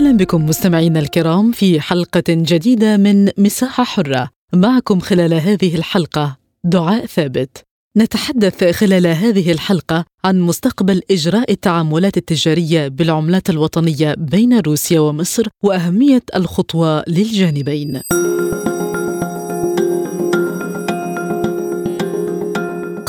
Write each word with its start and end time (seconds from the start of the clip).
أهلا 0.00 0.16
بكم 0.16 0.46
مستمعينا 0.46 1.00
الكرام 1.00 1.52
في 1.52 1.80
حلقة 1.80 2.22
جديدة 2.28 2.96
من 2.96 3.30
مساحة 3.38 3.84
حرة. 3.84 4.28
معكم 4.54 5.00
خلال 5.00 5.34
هذه 5.34 5.74
الحلقة 5.74 6.36
دعاء 6.64 7.06
ثابت. 7.06 7.64
نتحدث 7.96 8.64
خلال 8.64 9.06
هذه 9.06 9.52
الحلقة 9.52 10.04
عن 10.24 10.40
مستقبل 10.40 11.02
إجراء 11.10 11.52
التعاملات 11.52 12.16
التجارية 12.16 12.88
بالعملات 12.88 13.50
الوطنية 13.50 14.14
بين 14.18 14.58
روسيا 14.58 15.00
ومصر 15.00 15.48
وأهمية 15.64 16.22
الخطوة 16.36 17.04
للجانبين. 17.08 18.00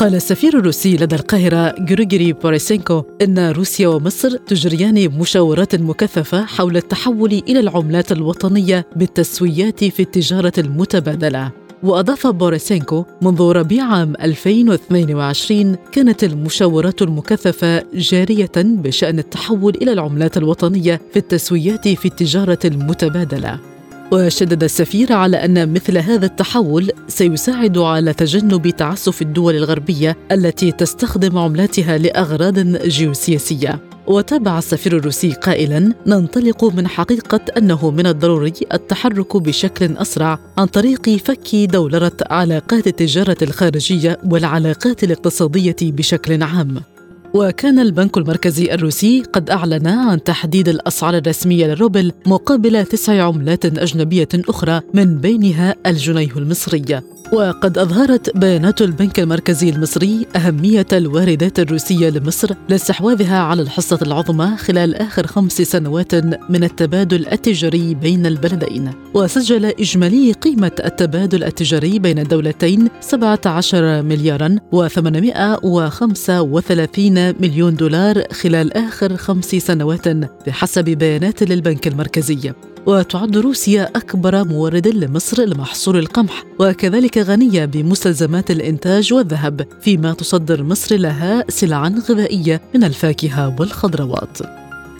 قال 0.02 0.14
السفير 0.14 0.58
الروسي 0.58 0.96
لدى 0.96 1.14
القاهرة 1.16 1.74
جورجيري 1.78 2.32
بوريسينكو 2.32 3.02
إن 3.22 3.50
روسيا 3.50 3.88
ومصر 3.88 4.36
تجريان 4.36 5.18
مشاورات 5.18 5.74
مكثفة 5.74 6.44
حول 6.44 6.76
التحول 6.76 7.42
إلى 7.48 7.60
العملات 7.60 8.12
الوطنية 8.12 8.86
بالتسويات 8.96 9.84
في 9.84 10.00
التجارة 10.00 10.52
المتبادلة. 10.58 11.50
وأضاف 11.82 12.26
بوريسينكو 12.26 13.04
منذ 13.22 13.42
ربيع 13.42 13.84
عام 13.84 14.14
2022 14.22 15.76
كانت 15.92 16.24
المشاورات 16.24 17.02
المكثفة 17.02 17.84
جارية 17.94 18.52
بشأن 18.56 19.18
التحول 19.18 19.74
إلى 19.82 19.92
العملات 19.92 20.36
الوطنية 20.36 21.00
في 21.12 21.16
التسويات 21.16 21.88
في 21.88 22.06
التجارة 22.06 22.58
المتبادلة. 22.64 23.71
وشدد 24.12 24.64
السفير 24.64 25.12
على 25.12 25.36
أن 25.36 25.72
مثل 25.72 25.98
هذا 25.98 26.26
التحول 26.26 26.92
سيساعد 27.08 27.78
على 27.78 28.12
تجنب 28.12 28.70
تعسف 28.70 29.22
الدول 29.22 29.56
الغربية 29.56 30.16
التي 30.32 30.72
تستخدم 30.72 31.38
عملاتها 31.38 31.98
لأغراض 31.98 32.58
جيوسياسية. 32.88 33.80
وتابع 34.06 34.58
السفير 34.58 34.96
الروسي 34.96 35.32
قائلا 35.32 35.94
ننطلق 36.06 36.64
من 36.64 36.88
حقيقة 36.88 37.40
أنه 37.58 37.90
من 37.90 38.06
الضروري 38.06 38.52
التحرك 38.72 39.36
بشكل 39.36 39.96
أسرع 39.96 40.38
عن 40.58 40.66
طريق 40.66 41.08
فك 41.10 41.54
دولرة 41.54 42.16
علاقات 42.30 42.86
التجارة 42.86 43.36
الخارجية 43.42 44.18
والعلاقات 44.30 45.04
الاقتصادية 45.04 45.76
بشكل 45.82 46.42
عام. 46.42 46.82
وكان 47.34 47.78
البنك 47.78 48.16
المركزي 48.16 48.74
الروسي 48.74 49.22
قد 49.32 49.50
أعلن 49.50 49.86
عن 49.86 50.24
تحديد 50.24 50.68
الأسعار 50.68 51.16
الرسمية 51.16 51.66
للروبل 51.66 52.12
مقابل 52.26 52.86
تسع 52.86 53.22
عملات 53.22 53.64
أجنبية 53.64 54.28
أخرى 54.34 54.80
من 54.94 55.18
بينها 55.18 55.74
الجنيه 55.86 56.32
المصري. 56.36 57.00
وقد 57.32 57.78
أظهرت 57.78 58.36
بيانات 58.36 58.82
البنك 58.82 59.20
المركزي 59.20 59.70
المصري 59.70 60.26
أهمية 60.36 60.86
الواردات 60.92 61.58
الروسية 61.58 62.10
لمصر 62.10 62.54
لاستحواذها 62.68 63.38
على 63.38 63.62
الحصة 63.62 63.98
العظمى 64.02 64.56
خلال 64.56 64.94
آخر 64.94 65.26
خمس 65.26 65.52
سنوات 65.52 66.14
من 66.50 66.64
التبادل 66.64 67.26
التجاري 67.32 67.94
بين 67.94 68.26
البلدين. 68.26 68.90
وسجل 69.14 69.64
إجمالي 69.64 70.32
قيمة 70.32 70.72
التبادل 70.84 71.44
التجاري 71.44 71.98
بين 71.98 72.18
الدولتين 72.18 72.88
17 73.00 74.02
مليارا 74.02 74.56
و835 74.74 76.98
مليون 77.40 77.74
دولار 77.74 78.24
خلال 78.32 78.76
آخر 78.76 79.16
خمس 79.16 79.46
سنوات 79.46 80.08
بحسب 80.46 80.84
بيانات 80.84 81.42
للبنك 81.42 81.86
المركزي. 81.86 82.52
وتعد 82.86 83.36
روسيا 83.36 83.90
أكبر 83.96 84.44
مورد 84.44 84.88
لمصر 84.88 85.42
لمحصول 85.44 85.96
القمح 85.96 86.44
وكذلك 86.58 87.18
غنية 87.18 87.64
بمستلزمات 87.64 88.50
الإنتاج 88.50 89.12
والذهب 89.12 89.66
فيما 89.80 90.12
تصدر 90.12 90.62
مصر 90.62 90.96
لها 90.96 91.44
سلعا 91.48 91.94
غذائية 92.10 92.60
من 92.74 92.84
الفاكهة 92.84 93.56
والخضروات. 93.60 94.38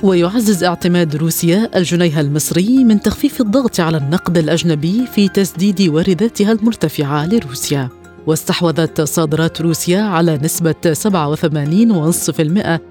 ويعزز 0.03 0.65
اعتماد 0.65 1.16
روسيا 1.16 1.78
الجنيه 1.78 2.21
المصري 2.21 2.84
من 2.84 3.00
تخفيف 3.00 3.41
الضغط 3.41 3.81
على 3.81 3.97
النقد 3.97 4.38
الأجنبي 4.38 5.06
في 5.15 5.28
تسديد 5.28 5.82
وارداتها 5.82 6.53
المرتفعة 6.53 7.26
لروسيا. 7.26 8.02
واستحوذت 8.27 9.00
صادرات 9.00 9.60
روسيا 9.60 10.00
على 10.00 10.38
نسبة 10.43 10.75
87.5% 10.75 10.81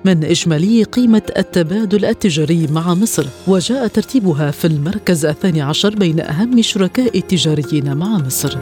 من 0.05 0.23
إجمالي 0.23 0.83
قيمة 0.83 1.21
التبادل 1.37 2.05
التجاري 2.05 2.67
مع 2.67 2.93
مصر 2.93 3.25
وجاء 3.47 3.87
ترتيبها 3.87 4.51
في 4.51 4.67
المركز 4.67 5.25
الثاني 5.25 5.61
عشر 5.61 5.95
بين 5.95 6.19
أهم 6.19 6.61
شركاء 6.61 7.17
التجاريين 7.17 7.97
مع 7.97 8.17
مصر. 8.17 8.57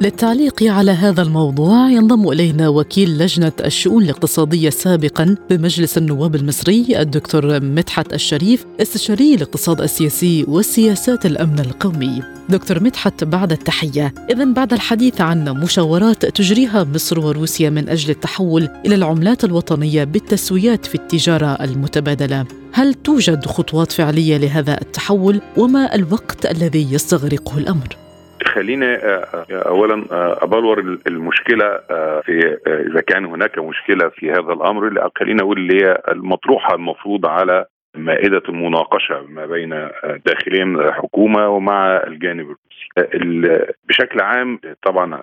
للتعليق 0.00 0.62
على 0.62 0.90
هذا 0.90 1.22
الموضوع 1.22 1.90
ينضم 1.90 2.28
إلينا 2.28 2.68
وكيل 2.68 3.18
لجنة 3.18 3.52
الشؤون 3.64 4.02
الاقتصادية 4.02 4.70
سابقا 4.70 5.36
بمجلس 5.50 5.98
النواب 5.98 6.34
المصري 6.34 7.00
الدكتور 7.00 7.60
مدحت 7.60 8.14
الشريف 8.14 8.66
استشاري 8.82 9.34
الاقتصاد 9.34 9.80
السياسي 9.80 10.44
وسياسات 10.48 11.26
الأمن 11.26 11.58
القومي. 11.58 12.22
دكتور 12.48 12.82
مدحت 12.82 13.24
بعد 13.24 13.52
التحية، 13.52 14.14
اذا 14.30 14.44
بعد 14.44 14.72
الحديث 14.72 15.20
عن 15.20 15.48
مشاورات 15.48 16.26
تجريها 16.26 16.84
مصر 16.84 17.20
وروسيا 17.20 17.70
من 17.70 17.88
أجل 17.88 18.10
التحول 18.10 18.68
إلى 18.86 18.94
العملات 18.94 19.44
الوطنية 19.44 20.04
بالتسويات 20.04 20.86
في 20.86 20.94
التجارة 20.94 21.46
المتبادلة، 21.46 22.44
هل 22.72 22.94
توجد 22.94 23.46
خطوات 23.46 23.92
فعلية 23.92 24.36
لهذا 24.36 24.80
التحول 24.80 25.40
وما 25.56 25.94
الوقت 25.94 26.46
الذي 26.46 26.92
يستغرقه 26.92 27.58
الأمر؟ 27.58 28.05
خلينا 28.44 28.86
آه، 28.86 29.46
آه، 29.50 29.68
اولا 29.68 30.04
آه، 30.12 30.44
أبلور 30.44 30.98
المشكلة 31.06 31.78
في 32.22 32.58
إذا 32.66 33.00
كان 33.00 33.24
هناك 33.24 33.58
مشكلة 33.58 34.08
في 34.08 34.30
هذا 34.32 34.52
الأمر 34.52 35.10
خلينا 35.18 35.42
أقول 35.42 35.58
اللي 35.58 35.84
هي 35.84 36.02
المطروحة 36.08 36.74
المفروض 36.74 37.26
على 37.26 37.66
مائدة 37.96 38.42
المناقشه 38.48 39.22
ما 39.28 39.46
بين 39.46 39.70
داخليا 40.26 40.64
الحكومة 40.64 41.48
ومع 41.48 41.96
الجانب 42.06 42.44
الروسي. 42.44 42.66
بشكل 43.88 44.20
عام 44.20 44.58
طبعا 44.86 45.20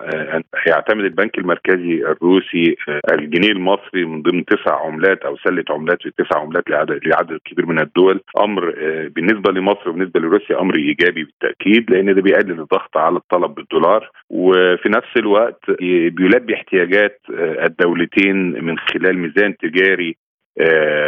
يعتمد 0.66 1.04
البنك 1.04 1.38
المركزي 1.38 2.02
الروسي 2.06 2.76
الجنيه 3.12 3.52
المصري 3.52 4.04
من 4.04 4.22
ضمن 4.22 4.44
تسع 4.44 4.86
عملات 4.86 5.22
أو 5.22 5.36
سلة 5.36 5.64
عملات 5.70 6.02
في 6.02 6.10
تسع 6.18 6.40
عملات 6.40 6.64
لعدد 7.06 7.38
كبير 7.44 7.66
من 7.66 7.80
الدول 7.80 8.20
أمر 8.40 8.74
بالنسبة 9.16 9.52
لمصر 9.52 9.88
وبالنسبة 9.88 10.20
لروسيا 10.20 10.60
أمر 10.60 10.76
إيجابي 10.76 11.24
بالتأكيد 11.24 11.90
لأن 11.90 12.14
ده 12.14 12.22
بيقلل 12.22 12.60
الضغط 12.60 12.96
على 12.96 13.16
الطلب 13.16 13.54
بالدولار 13.54 14.10
وفي 14.30 14.88
نفس 14.88 15.16
الوقت 15.16 15.70
بيلبي 16.10 16.54
احتياجات 16.54 17.20
الدولتين 17.40 18.64
من 18.64 18.78
خلال 18.78 19.18
ميزان 19.18 19.56
تجاري 19.56 20.08
آه، 20.10 20.23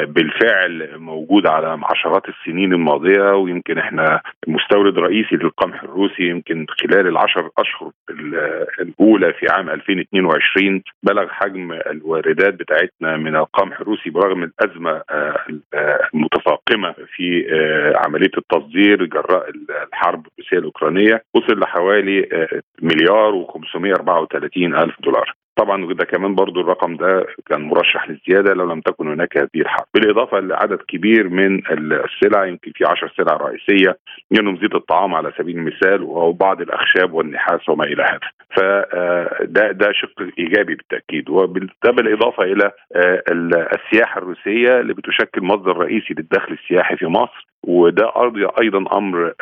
بالفعل 0.07 0.99
موجود 0.99 1.47
على 1.47 1.79
عشرات 1.83 2.23
السنين 2.29 2.73
الماضية 2.73 3.35
ويمكن 3.35 3.79
إحنا 3.79 4.21
مستورد 4.47 4.99
رئيسي 4.99 5.37
للقمح 5.37 5.83
الروسي 5.83 6.23
يمكن 6.23 6.67
خلال 6.81 7.07
العشر 7.07 7.51
أشهر 7.59 7.91
الأولى 8.81 9.33
في 9.33 9.47
عام 9.51 9.71
2022 9.71 10.83
بلغ 11.03 11.29
حجم 11.29 11.73
الواردات 11.73 12.55
بتاعتنا 12.55 13.17
من 13.17 13.37
القمح 13.37 13.81
الروسي 13.81 14.11
برغم 14.11 14.43
الأزمة 14.43 15.03
آه، 15.11 15.37
المتفاقمة 16.15 16.95
في 17.17 17.47
آه، 17.53 17.93
عملية 18.07 18.31
التصدير 18.39 19.05
جراء 19.05 19.51
الحرب 19.93 20.27
الروسية 20.27 20.59
الأوكرانية 20.59 21.23
وصل 21.35 21.61
لحوالي 21.61 22.49
مليار 22.83 23.45
و534 23.45 24.57
ألف 24.57 24.95
دولار. 25.01 25.35
طبعا 25.57 25.85
وده 25.85 26.05
كمان 26.05 26.35
برضو 26.35 26.61
الرقم 26.61 26.97
ده 26.97 27.27
كان 27.47 27.61
مرشح 27.63 28.09
للزيادة 28.11 28.55
لو 28.55 28.73
لم 28.73 28.81
تكن 28.81 29.09
هناك 29.09 29.39
هذه 29.39 29.49
الحرب. 29.57 29.87
بالإضافة 29.95 30.41
لعدد 30.41 30.79
كبير 30.89 31.29
من 31.29 31.63
السلع 31.71 32.47
يمكن 32.47 32.73
في 32.75 32.85
10 32.85 33.11
سلع 33.17 33.37
رئيسية 33.37 33.99
منهم 34.31 34.57
زيت 34.57 34.75
الطعام 34.75 35.15
على 35.15 35.33
سبيل 35.39 35.57
المثال 35.57 36.03
وبعض 36.03 36.61
الأخشاب 36.61 37.13
والنحاس 37.13 37.69
وما 37.69 37.85
إلى 37.85 38.03
هذا. 38.03 38.21
فده 38.57 39.73
ده 39.73 39.93
شق 39.93 40.23
إيجابي 40.39 40.75
بالتأكيد. 40.75 41.31
وده 41.31 41.91
بالإضافة 41.91 42.43
إلى 42.43 42.73
السياحة 43.75 44.19
الروسية 44.19 44.81
اللي 44.81 44.95
بتشكل 44.95 45.43
مصدر 45.43 45.77
رئيسي 45.77 46.15
للدخل 46.15 46.53
السياحي 46.53 46.97
في 46.97 47.07
مصر 47.07 47.47
وده 47.67 48.13
أيضا 48.63 48.99
أمر 48.99 49.33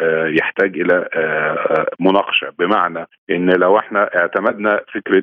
يحتاج 0.41 0.81
إلى 0.81 1.09
مناقشة. 2.01 2.53
بمعنى 2.59 3.07
إن 3.31 3.51
لو 3.51 3.79
إحنا 3.79 4.17
اعتمدنا 4.17 4.81
فكرة 4.95 5.23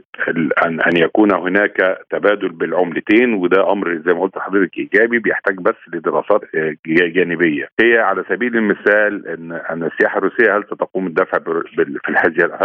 أن 0.65 0.80
أن 0.81 0.98
يكون 0.98 1.33
هناك 1.33 1.98
تبادل 2.09 2.50
بالعملتين 2.50 3.33
وده 3.33 3.71
أمر 3.71 4.01
زي 4.06 4.13
ما 4.13 4.21
قلت 4.21 4.38
لحضرتك 4.38 4.77
إيجابي 4.77 5.19
بيحتاج 5.19 5.56
بس 5.56 5.75
لدراسات 5.94 6.42
جانبية. 6.88 7.68
هي 7.83 7.98
على 8.00 8.24
سبيل 8.30 8.57
المثال 8.57 9.27
إن 9.27 9.51
أن 9.51 9.83
السياحة 9.83 10.18
الروسية 10.18 10.57
هل 10.57 10.63
ستقوم 10.63 11.07
الدفع 11.07 11.38
في 11.39 11.86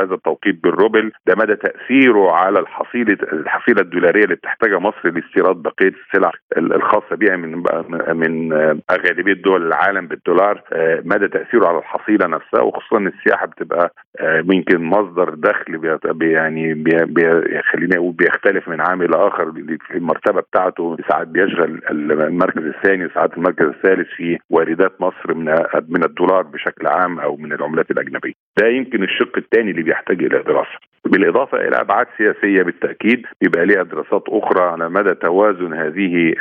هذا 0.00 0.14
التوقيت 0.14 0.62
بالروبل؟ 0.62 1.12
ده 1.26 1.34
مدى 1.38 1.56
تأثيره 1.56 2.32
على 2.32 2.58
الحصيلة 2.60 3.16
الحصيلة 3.32 3.80
الدولارية 3.80 4.24
اللي 4.24 4.34
بتحتاجها 4.34 4.78
مصر 4.78 5.08
لاستيراد 5.10 5.56
بقية 5.56 5.92
السلع 6.06 6.30
الخاصة 6.56 7.16
بها 7.16 7.36
من 7.36 7.62
من 8.16 8.52
غالبيه 8.92 9.32
دول 9.32 9.66
العالم 9.66 10.06
بالدولار 10.26 10.62
مدى 11.04 11.28
تأثيره 11.28 11.66
على 11.68 11.78
الحصيلة 11.78 12.26
نفسها 12.26 12.60
وخصوصا 12.62 12.98
السياحة 12.98 13.46
بتبقى 13.46 13.92
يمكن 14.54 14.84
مصدر 14.84 15.34
دخل 15.34 15.76
يعني 16.32 16.84
خليني 17.72 17.96
أقول 17.96 18.12
بيختلف 18.12 18.68
من 18.68 18.80
عام 18.80 19.02
إلى 19.02 19.16
اخر 19.28 19.52
في 19.88 19.96
المرتبة 19.96 20.40
بتاعته 20.40 20.96
ساعات 21.10 21.28
بيشغل 21.28 21.80
المركز 21.90 22.62
الثاني 22.62 23.06
وساعات 23.06 23.36
المركز 23.36 23.66
الثالث 23.66 24.08
في 24.16 24.38
واردات 24.50 25.00
مصر 25.00 25.34
من 25.34 25.44
من 25.88 26.04
الدولار 26.04 26.42
بشكل 26.42 26.86
عام 26.86 27.20
أو 27.20 27.36
من 27.36 27.52
العملات 27.52 27.90
الأجنبية. 27.90 28.32
ده 28.60 28.66
يمكن 28.68 29.02
الشق 29.02 29.36
الثاني 29.36 29.70
اللي 29.70 29.82
بيحتاج 29.82 30.22
إلى 30.22 30.42
دراسة. 30.42 30.78
بالإضافة 31.08 31.58
إلى 31.58 31.80
أبعاد 31.80 32.06
سياسية 32.18 32.62
بالتأكيد 32.62 33.26
بيبقى 33.40 33.66
ليها 33.66 33.82
دراسات 33.82 34.22
أخرى 34.28 34.62
على 34.62 34.88
مدى 34.88 35.14
توازن 35.14 35.72
هذه 35.74 36.34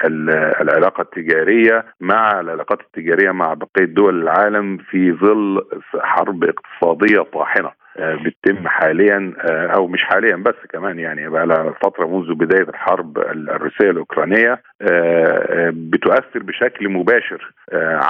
العلاقة 0.62 1.02
التجارية 1.02 1.86
مع 2.02 2.40
العلاقات 2.40 2.80
التجارية 2.82 3.32
مع 3.32 3.54
بقية 3.54 3.86
دول 3.86 4.22
العالم 4.24 4.78
في 4.78 5.12
ظل 5.12 5.62
حرب 6.02 6.44
اقتصادية 6.44 7.22
طاحنة. 7.34 7.72
بتتم 8.00 8.68
حاليا 8.68 9.34
أو 9.76 9.88
مش 9.88 10.04
حاليا 10.04 10.36
بس 10.36 10.56
كمان 10.74 11.00
يعني 11.00 11.30
بقى 11.30 11.48
لها 11.48 11.74
فترة 11.84 12.06
منذ 12.06 12.34
بداية 12.34 12.70
الحرب 12.70 13.18
الروسية 13.18 13.90
الأوكرانية 13.90 14.62
بتؤثر 15.70 16.40
بشكل 16.44 16.90
مباشر 16.90 17.52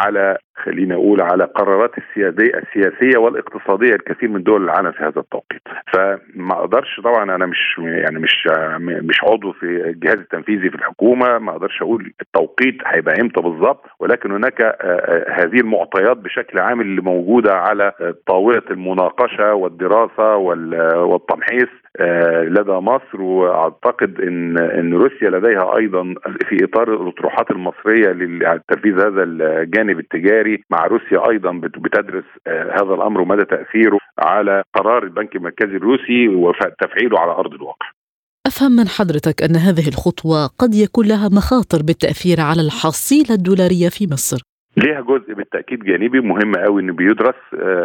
على 0.03 0.37
خلينا 0.63 0.95
أقول 0.95 1.21
على 1.21 1.43
قرارات 1.43 1.91
السياسيه 1.97 2.57
السياسية 2.57 3.17
والاقتصادية 3.17 3.93
الكثير 3.95 4.29
من 4.29 4.43
دول 4.43 4.63
العالم 4.63 4.91
في 4.91 5.03
هذا 5.03 5.19
التوقيت. 5.19 5.61
فما 5.93 6.53
أقدرش 6.53 6.99
طبعا 7.03 7.23
أنا 7.35 7.45
مش 7.45 7.75
يعني 7.79 8.19
مش 8.19 8.47
مش 8.79 9.23
عضو 9.23 9.51
في 9.51 9.65
الجهاز 9.65 10.15
التنفيذي 10.17 10.69
في 10.69 10.75
الحكومة 10.75 11.37
ما 11.37 11.51
أقدرش 11.51 11.81
أقول 11.81 12.13
التوقيت 12.21 12.77
هيبقى 12.85 13.21
إمتى 13.21 13.41
بالظبط 13.41 13.85
ولكن 13.99 14.31
هناك 14.31 14.61
هذه 15.29 15.59
المعطيات 15.59 16.17
بشكل 16.17 16.59
عام 16.59 16.81
اللي 16.81 17.01
موجودة 17.01 17.53
على 17.53 17.91
طاولة 18.27 18.61
المناقشة 18.71 19.53
والدراسة 19.75 20.35
والتمحيص 21.05 21.69
لدى 22.59 22.71
مصر 22.71 23.21
وأعتقد 23.21 24.21
ان 24.21 24.57
إن 24.57 24.93
روسيا 24.93 25.29
لديها 25.29 25.77
أيضا 25.77 26.13
في 26.49 26.63
إطار 26.63 26.93
الأطروحات 26.93 27.51
المصرية 27.51 28.11
لتنفيذ 28.11 28.93
هذا 28.93 29.23
الجانب 29.23 29.99
التجاري 29.99 30.63
مع 30.69 30.85
روسيا 30.85 31.29
أيضا 31.29 31.51
بتدرس 31.51 32.23
هذا 32.47 32.93
الأمر 32.93 33.21
ومدى 33.21 33.45
تأثيره 33.45 33.99
على 34.19 34.63
قرار 34.73 35.03
البنك 35.03 35.35
المركزي 35.35 35.75
الروسي 35.77 36.27
وتفعيله 36.27 37.19
على 37.19 37.31
أرض 37.31 37.53
الواقع. 37.53 37.87
أفهم 38.47 38.71
من 38.71 38.87
حضرتك 38.87 39.43
أن 39.43 39.55
هذه 39.55 39.87
الخطوة 39.87 40.47
قد 40.59 40.75
يكون 40.75 41.07
لها 41.07 41.29
مخاطر 41.29 41.83
بالتأثير 41.87 42.41
على 42.41 42.61
الحصيلة 42.61 43.35
الدولارية 43.35 43.89
في 43.89 44.07
مصر. 44.11 44.41
ليها 44.77 45.01
جزء 45.01 45.33
بالتاكيد 45.33 45.83
جانبي 45.83 46.19
مهم 46.19 46.51
قوي 46.55 46.81
إنه 46.81 46.93
بيدرس 46.93 47.35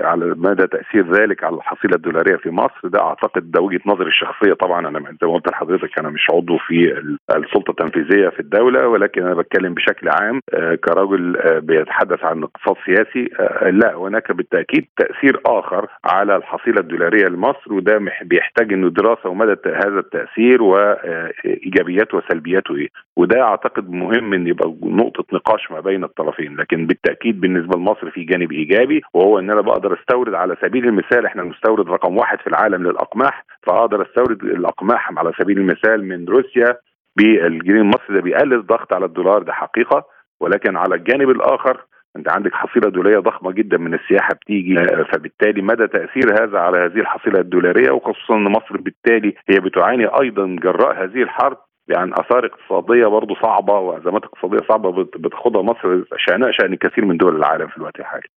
على 0.04 0.34
مدى 0.36 0.66
تأثير 0.66 1.12
ذلك 1.12 1.44
على 1.44 1.56
الحصيلة 1.56 1.96
الدولارية 1.96 2.36
في 2.36 2.50
مصر. 2.50 2.80
ده 2.88 3.00
أعتقد 3.02 3.50
ده 3.50 3.60
وجهة 3.62 3.80
نظري 3.86 4.08
الشخصية 4.08 4.52
طبعا. 4.52 4.88
أنا 4.88 4.98
زي 5.20 5.26
ما 5.26 5.32
قلت 5.34 5.50
لحضرتك 5.50 5.98
أنا 5.98 6.08
مش 6.08 6.26
عضو 6.32 6.58
في 6.58 7.02
السلطة 7.36 7.70
التنفيذية 7.70 8.28
في 8.28 8.40
الدولة 8.40 8.88
ولكن 8.88 9.22
أنا 9.22 9.34
بتكلم 9.34 9.74
بشكل 9.74 10.08
عام 10.08 10.40
كرجل 10.84 11.36
بيتحدث 11.60 12.24
عن 12.24 12.42
اقتصاد 12.42 12.76
سياسي 12.86 13.28
لا 13.70 13.94
هناك 13.96 14.32
بالتأكيد 14.32 14.86
تأثير 14.96 15.40
آخر 15.46 15.86
على 16.04 16.36
الحصيلة 16.36 16.80
الدولارية 16.80 17.24
لمصر 17.26 17.72
وده 17.72 18.00
بيحتاج 18.22 18.72
إنه 18.72 18.90
دراسة 18.90 19.28
ومدى 19.28 19.56
هذا 19.66 19.98
التأثير 19.98 20.62
وايجابياته 20.62 22.18
وسلبياته 22.18 22.76
إيه. 22.76 22.88
وده 23.16 23.42
أعتقد 23.42 23.90
مهم 23.90 24.34
إن 24.34 24.46
يبقى 24.46 24.74
نقطة 24.82 25.24
نقاش 25.32 25.70
ما 25.70 25.80
بين 25.80 26.04
الطرفين. 26.04 26.56
لكن 26.56 26.79
بالتأكيد 26.86 27.40
بالنسبة 27.40 27.78
لمصر 27.78 28.10
في 28.10 28.24
جانب 28.24 28.52
إيجابي 28.52 29.00
وهو 29.14 29.38
إن 29.38 29.50
أنا 29.50 29.60
بقدر 29.60 29.98
أستورد 30.00 30.34
على 30.34 30.56
سبيل 30.62 30.84
المثال 30.88 31.26
إحنا 31.26 31.42
المستورد 31.42 31.88
رقم 31.88 32.16
واحد 32.16 32.38
في 32.40 32.46
العالم 32.46 32.82
للأقماح 32.82 33.44
فأقدر 33.62 34.02
أستورد 34.02 34.42
الأقماح 34.42 35.12
على 35.18 35.32
سبيل 35.40 35.58
المثال 35.58 36.04
من 36.08 36.24
روسيا 36.28 36.76
بالجنيه 37.16 37.80
المصري 37.80 38.14
ده 38.16 38.20
بيقلل 38.20 38.54
الضغط 38.54 38.92
على 38.92 39.04
الدولار 39.04 39.42
ده 39.42 39.52
حقيقة. 39.52 40.04
ولكن 40.40 40.76
على 40.76 40.94
الجانب 40.94 41.30
الآخر 41.30 41.80
أنت 42.16 42.32
عندك 42.32 42.54
حصيلة 42.54 42.90
دولارية 42.90 43.18
ضخمة 43.18 43.52
جدا 43.52 43.76
من 43.78 43.94
السياحة 43.94 44.34
بتيجي 44.34 44.74
فبالتالي 45.12 45.62
مدى 45.62 45.86
تأثير 45.86 46.42
هذا 46.42 46.58
على 46.58 46.78
هذه 46.78 47.00
الحصيلة 47.00 47.40
الدولارية 47.40 47.90
وخصوصا 47.90 48.34
إن 48.34 48.44
مصر 48.44 48.76
بالتالي 48.80 49.34
هي 49.48 49.60
بتعاني 49.60 50.06
أيضا 50.06 50.56
جراء 50.62 51.04
هذه 51.04 51.22
الحرب. 51.22 51.56
يعني 51.90 52.12
آثار 52.12 52.46
اقتصادية 52.46 53.06
برضه 53.06 53.34
صعبة 53.42 53.78
وأزمات 53.78 54.22
اقتصادية 54.24 54.66
صعبة 54.68 55.04
بتاخدها 55.04 55.62
مصر 55.62 56.04
شانها 56.16 56.52
شأن 56.52 56.74
كثير 56.74 57.04
من 57.04 57.16
دول 57.16 57.36
العالم 57.36 57.68
في 57.68 57.76
الوقت 57.76 58.00
الحالي. 58.00 58.28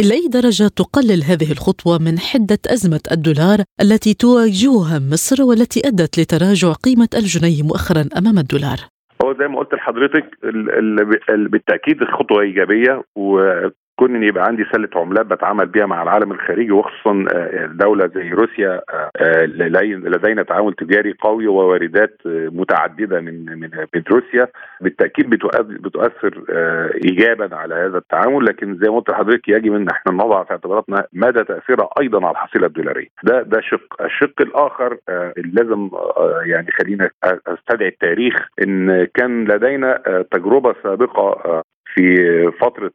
إلى 0.00 0.14
أي 0.14 0.28
درجة 0.28 0.68
تقلل 0.76 1.22
هذه 1.30 1.52
الخطوة 1.52 1.98
من 1.98 2.18
حدة 2.18 2.58
أزمة 2.66 3.00
الدولار 3.12 3.58
التي 3.82 4.14
تواجهها 4.14 4.98
مصر 5.12 5.42
والتي 5.42 5.80
أدت 5.88 6.18
لتراجع 6.18 6.72
قيمة 6.72 7.08
الجنيه 7.14 7.62
مؤخرا 7.62 8.04
أمام 8.18 8.38
الدولار؟ 8.38 8.78
هو 9.24 9.34
زي 9.38 9.48
ما 9.48 9.58
قلت 9.58 9.74
لحضرتك 9.74 10.24
بالتأكيد 11.28 12.02
الخطوة 12.02 12.40
إيجابية 12.40 13.02
و 13.16 13.38
كون 14.00 14.16
إن 14.16 14.22
يبقى 14.22 14.44
عندي 14.44 14.64
سلة 14.72 14.88
عملات 14.96 15.26
بتعامل 15.26 15.66
بيها 15.66 15.86
مع 15.86 16.02
العالم 16.02 16.32
الخارجي 16.32 16.72
وخصوصا 16.72 17.24
دوله 17.66 18.06
زي 18.14 18.30
روسيا 18.30 18.80
لدينا 19.96 20.42
تعامل 20.42 20.72
تجاري 20.74 21.14
قوي 21.20 21.46
وواردات 21.46 22.16
متعددة 22.26 23.20
من 23.20 23.44
من 23.60 24.02
روسيا 24.12 24.48
بالتأكيد 24.80 25.30
بتؤثر 25.30 26.44
ايجابا 27.04 27.56
على 27.56 27.74
هذا 27.74 27.98
التعامل. 27.98 28.44
لكن 28.44 28.78
زي 28.82 28.90
ما 28.90 28.96
قلت 28.96 29.10
لحضرتك 29.10 29.48
يجب 29.48 29.74
إن 29.74 29.88
إحنا 29.88 30.12
نضع 30.12 30.44
في 30.44 30.50
اعتباراتنا 30.50 31.06
مدى 31.12 31.44
تاثيرها 31.44 31.88
أيضا 32.00 32.18
على 32.26 32.30
الحصيلة 32.30 32.66
الدولارية. 32.66 33.08
ده 33.24 33.42
ده 33.42 33.60
شق. 33.60 34.02
الشق 34.02 34.40
الآخر 34.40 34.96
لازم 35.36 35.90
يعني 36.44 36.66
خلينا 36.70 37.10
أستدعي 37.24 37.88
التاريخ 37.88 38.34
إن 38.66 39.04
كان 39.14 39.44
لدينا 39.44 40.02
تجربة 40.30 40.74
سابقة 40.82 41.62
في 41.94 42.16
فترة 42.60 42.92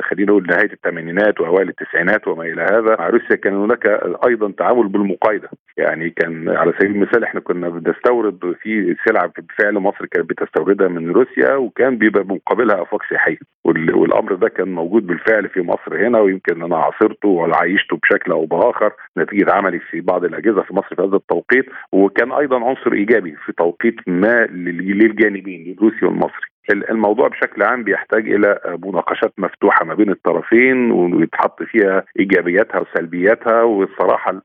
خلينا 0.00 0.30
نقول 0.32 0.46
نهاية 0.46 0.72
الثمانينات 0.72 1.40
وأوائل 1.40 1.68
التسعينات 1.68 2.28
وما 2.28 2.42
إلى 2.44 2.62
هذا 2.62 2.96
مع 2.98 3.08
روسيا 3.08 3.36
كان 3.36 3.54
هناك 3.54 3.86
أيضا 4.26 4.50
تعامل 4.58 4.88
بالمقايضة. 4.88 5.48
يعني 5.76 6.10
كان 6.10 6.48
على 6.48 6.72
سبيل 6.78 6.90
المثال 6.90 7.24
إحنا 7.24 7.40
كنا 7.40 7.68
بنستورد 7.68 8.54
في 8.62 8.96
سلع 9.08 9.26
بالفعل 9.26 9.74
مصر 9.74 10.06
كانت 10.06 10.30
بتستوردها 10.30 10.88
من 10.88 11.10
روسيا 11.10 11.54
وكان 11.54 11.98
بيبقى 11.98 12.24
مقابلها 12.24 12.82
آفاق 12.82 13.02
سياحية. 13.08 13.38
والأمر 13.64 14.34
ده 14.34 14.48
كان 14.48 14.68
موجود 14.68 15.06
بالفعل 15.06 15.48
في 15.48 15.60
مصر 15.60 16.06
هنا 16.06 16.20
ويمكن 16.20 16.62
أنا 16.62 16.76
عاصرته 16.76 17.28
وعايشته 17.28 17.96
بشكل 17.96 18.32
أو 18.32 18.46
بآخر 18.46 18.92
نتيجة 19.18 19.52
عملي 19.52 19.78
في 19.78 20.00
بعض 20.00 20.24
الأجهزة 20.24 20.62
في 20.62 20.74
مصر 20.74 20.96
في 20.96 21.02
هذا 21.02 21.16
التوقيت. 21.16 21.66
وكان 21.92 22.32
أيضا 22.32 22.64
عنصر 22.64 22.92
إيجابي 22.92 23.36
في 23.46 23.52
توقيت 23.52 23.94
ما 24.06 24.46
للجانبين 24.46 25.64
للروسي 25.64 26.06
والمصري. 26.06 26.48
الموضوع 26.70 27.28
بشكل 27.28 27.62
عام 27.62 27.84
بيحتاج 27.84 28.30
إلى 28.32 28.60
مناقشات 28.84 29.32
مفتوحة 29.38 29.84
ما 29.84 29.94
بين 29.94 30.10
الطرفين 30.10 30.90
ويتحط 30.90 31.62
فيها 31.62 32.04
إيجابياتها 32.18 32.80
وسلبياتها 32.80 33.62
والصراحة 33.62 34.42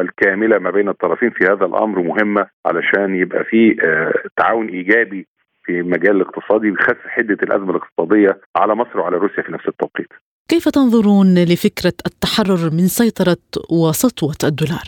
الكاملة 0.00 0.58
ما 0.58 0.70
بين 0.70 0.88
الطرفين 0.88 1.30
في 1.30 1.44
هذا 1.44 1.64
الأمر 1.66 2.02
مهمة 2.02 2.46
علشان 2.66 3.16
يبقى 3.16 3.44
في 3.44 3.76
تعاون 4.36 4.68
إيجابي 4.68 5.26
في 5.64 5.80
المجال 5.80 6.16
الاقتصادي 6.16 6.70
بيخفف 6.70 7.06
حدة 7.06 7.38
الأزمة 7.42 7.70
الاقتصادية 7.70 8.40
على 8.56 8.74
مصر 8.74 9.00
وعلى 9.00 9.16
روسيا 9.16 9.42
في 9.42 9.52
نفس 9.52 9.68
التوقيت. 9.68 10.08
كيف 10.48 10.68
تنظرون 10.68 11.34
لفكرة 11.44 11.92
التحرر 12.06 12.70
من 12.72 12.86
سيطرة 12.86 13.36
وسطوة 13.70 14.34
الدولار؟ 14.44 14.82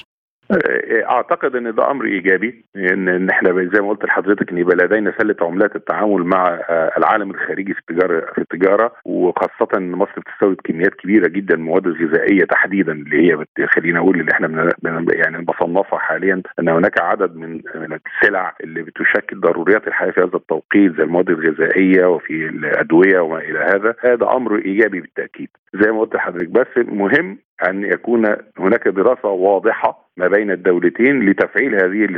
أعتقد 1.08 1.56
إن 1.56 1.74
ده 1.74 1.90
أمر 1.90 2.04
إيجابي 2.04 2.64
إن 2.76 3.08
ان 3.08 3.30
إحنا 3.30 3.70
زي 3.74 3.80
ما 3.80 3.88
قلت 3.88 4.04
لحضرتك 4.04 4.50
إن 4.52 4.58
يبقى 4.58 4.76
لدينا 4.76 5.12
سلة 5.18 5.36
عملات 5.40 5.76
التعامل 5.76 6.24
مع 6.24 6.44
آه، 6.68 6.92
العالم 6.98 7.30
الخارجي 7.30 7.74
في 7.74 7.80
التجاره 7.80 8.32
في 8.32 8.38
التجارة 8.40 8.92
وخاصة 9.04 9.68
ان 9.76 9.90
مصر 9.92 10.12
بتستورد 10.20 10.56
كميات 10.64 10.94
كبيرة 10.94 11.28
جدا 11.28 11.56
من 11.56 11.62
المواد 11.62 11.86
الغذائيه 11.86 12.44
تحديدا 12.44 12.92
اللي 12.92 13.32
هي 13.32 13.44
خلينا 13.66 13.98
أقول 13.98 14.20
اللي 14.20 14.32
إحنا 14.32 14.70
يعني 15.12 15.44
بصنفها 15.44 15.98
حاليا 15.98 16.42
إن 16.60 16.68
هناك 16.68 17.00
عدد 17.00 17.36
من 17.36 17.62
من 17.74 17.98
السلع 18.22 18.54
اللي 18.64 18.82
بتشكل 18.82 19.40
ضروريات 19.40 19.88
الحياة 19.88 20.10
في 20.10 20.20
هذا 20.20 20.36
التوقيت 20.36 20.96
زي 20.96 21.02
المواد 21.02 21.30
الغذائية 21.30 22.06
وفي 22.06 22.46
الأدوية 22.46 23.20
وما 23.20 23.38
إلى 23.38 23.58
هذا. 23.58 23.94
هذا 24.00 24.26
أمر 24.36 24.58
إيجابي 24.58 25.00
بالتأكيد. 25.00 25.48
زي 25.74 25.92
ما 25.92 26.00
قلت 26.00 26.14
لحضرتك 26.14 26.48
بس 26.48 26.66
مهم 26.76 27.38
أن 27.68 27.84
يكون 27.84 28.36
هناك 28.58 28.88
دراسة 28.88 29.28
واضحة 29.28 30.08
ما 30.16 30.28
بين 30.28 30.50
الدولتين. 30.50 30.97
لتفعيل 31.04 31.74
هذه 31.74 32.08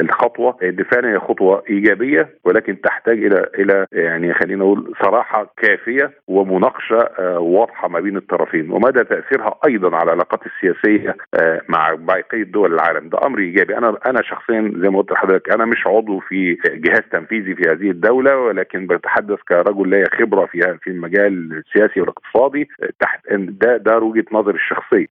الخطوة. 0.00 0.56
فعلا 0.92 1.12
هي 1.14 1.18
خطوة 1.18 1.62
إيجابية 1.70 2.28
ولكن 2.44 2.80
تحتاج 2.80 3.24
إلى 3.24 3.46
إلى 3.58 3.86
يعني 3.92 4.34
خلينا 4.34 4.60
نقول 4.60 4.92
صراحة 5.02 5.52
كافية 5.56 6.10
ومناقشة 6.28 6.98
آه، 7.18 7.38
واضحة 7.38 7.88
ما 7.88 8.00
بين 8.00 8.16
الطرفين. 8.16 8.70
ومدى 8.70 9.04
تأثيرها 9.04 9.54
أيضا 9.66 9.96
على 9.96 10.02
العلاقات 10.04 10.40
السياسية 10.46 11.16
آه، 11.34 11.60
مع 11.68 11.94
بقيه 11.94 12.42
دول 12.42 12.74
العالم. 12.74 13.08
ده 13.08 13.18
أمر 13.26 13.38
إيجابي. 13.38 13.78
أنا 13.78 13.96
أنا 14.06 14.22
شخصيا 14.22 14.72
زي 14.76 14.90
ما 14.90 14.98
قلت 14.98 15.12
لحضرتك 15.12 15.50
أنا 15.50 15.64
مش 15.64 15.86
عضو 15.86 16.18
في 16.18 16.58
جهاز 16.74 17.02
تنفيذي 17.12 17.54
في 17.54 17.62
هذه 17.70 17.90
الدولة 17.90 18.36
ولكن 18.36 18.86
بتحدث 18.86 19.38
كرجل 19.48 19.88
ليا 19.88 20.06
خبرة 20.18 20.46
في 20.46 20.78
في 20.82 20.90
المجال 20.90 21.52
السياسي 21.52 22.00
والاقتصادي 22.00 22.68
تحت 23.00 23.20
ده 23.32 23.76
ده 23.76 23.98
وجهة 23.98 24.24
نظري 24.32 24.54
الشخصية. 24.54 25.06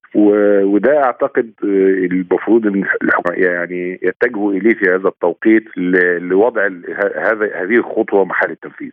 وده 0.64 1.04
أعتقد 1.04 1.50
المفروض 1.62 2.66
إن 2.66 2.85
يعني 3.34 4.00
يتجهوا 4.02 4.52
إليه 4.52 4.74
في 4.74 4.84
هذا 4.84 5.08
التوقيت 5.08 5.64
لوضع 6.20 6.66
هذا 7.16 7.46
هذه 7.62 7.76
الخطوة 7.76 8.24
محل 8.24 8.50
التنفيذ. 8.50 8.90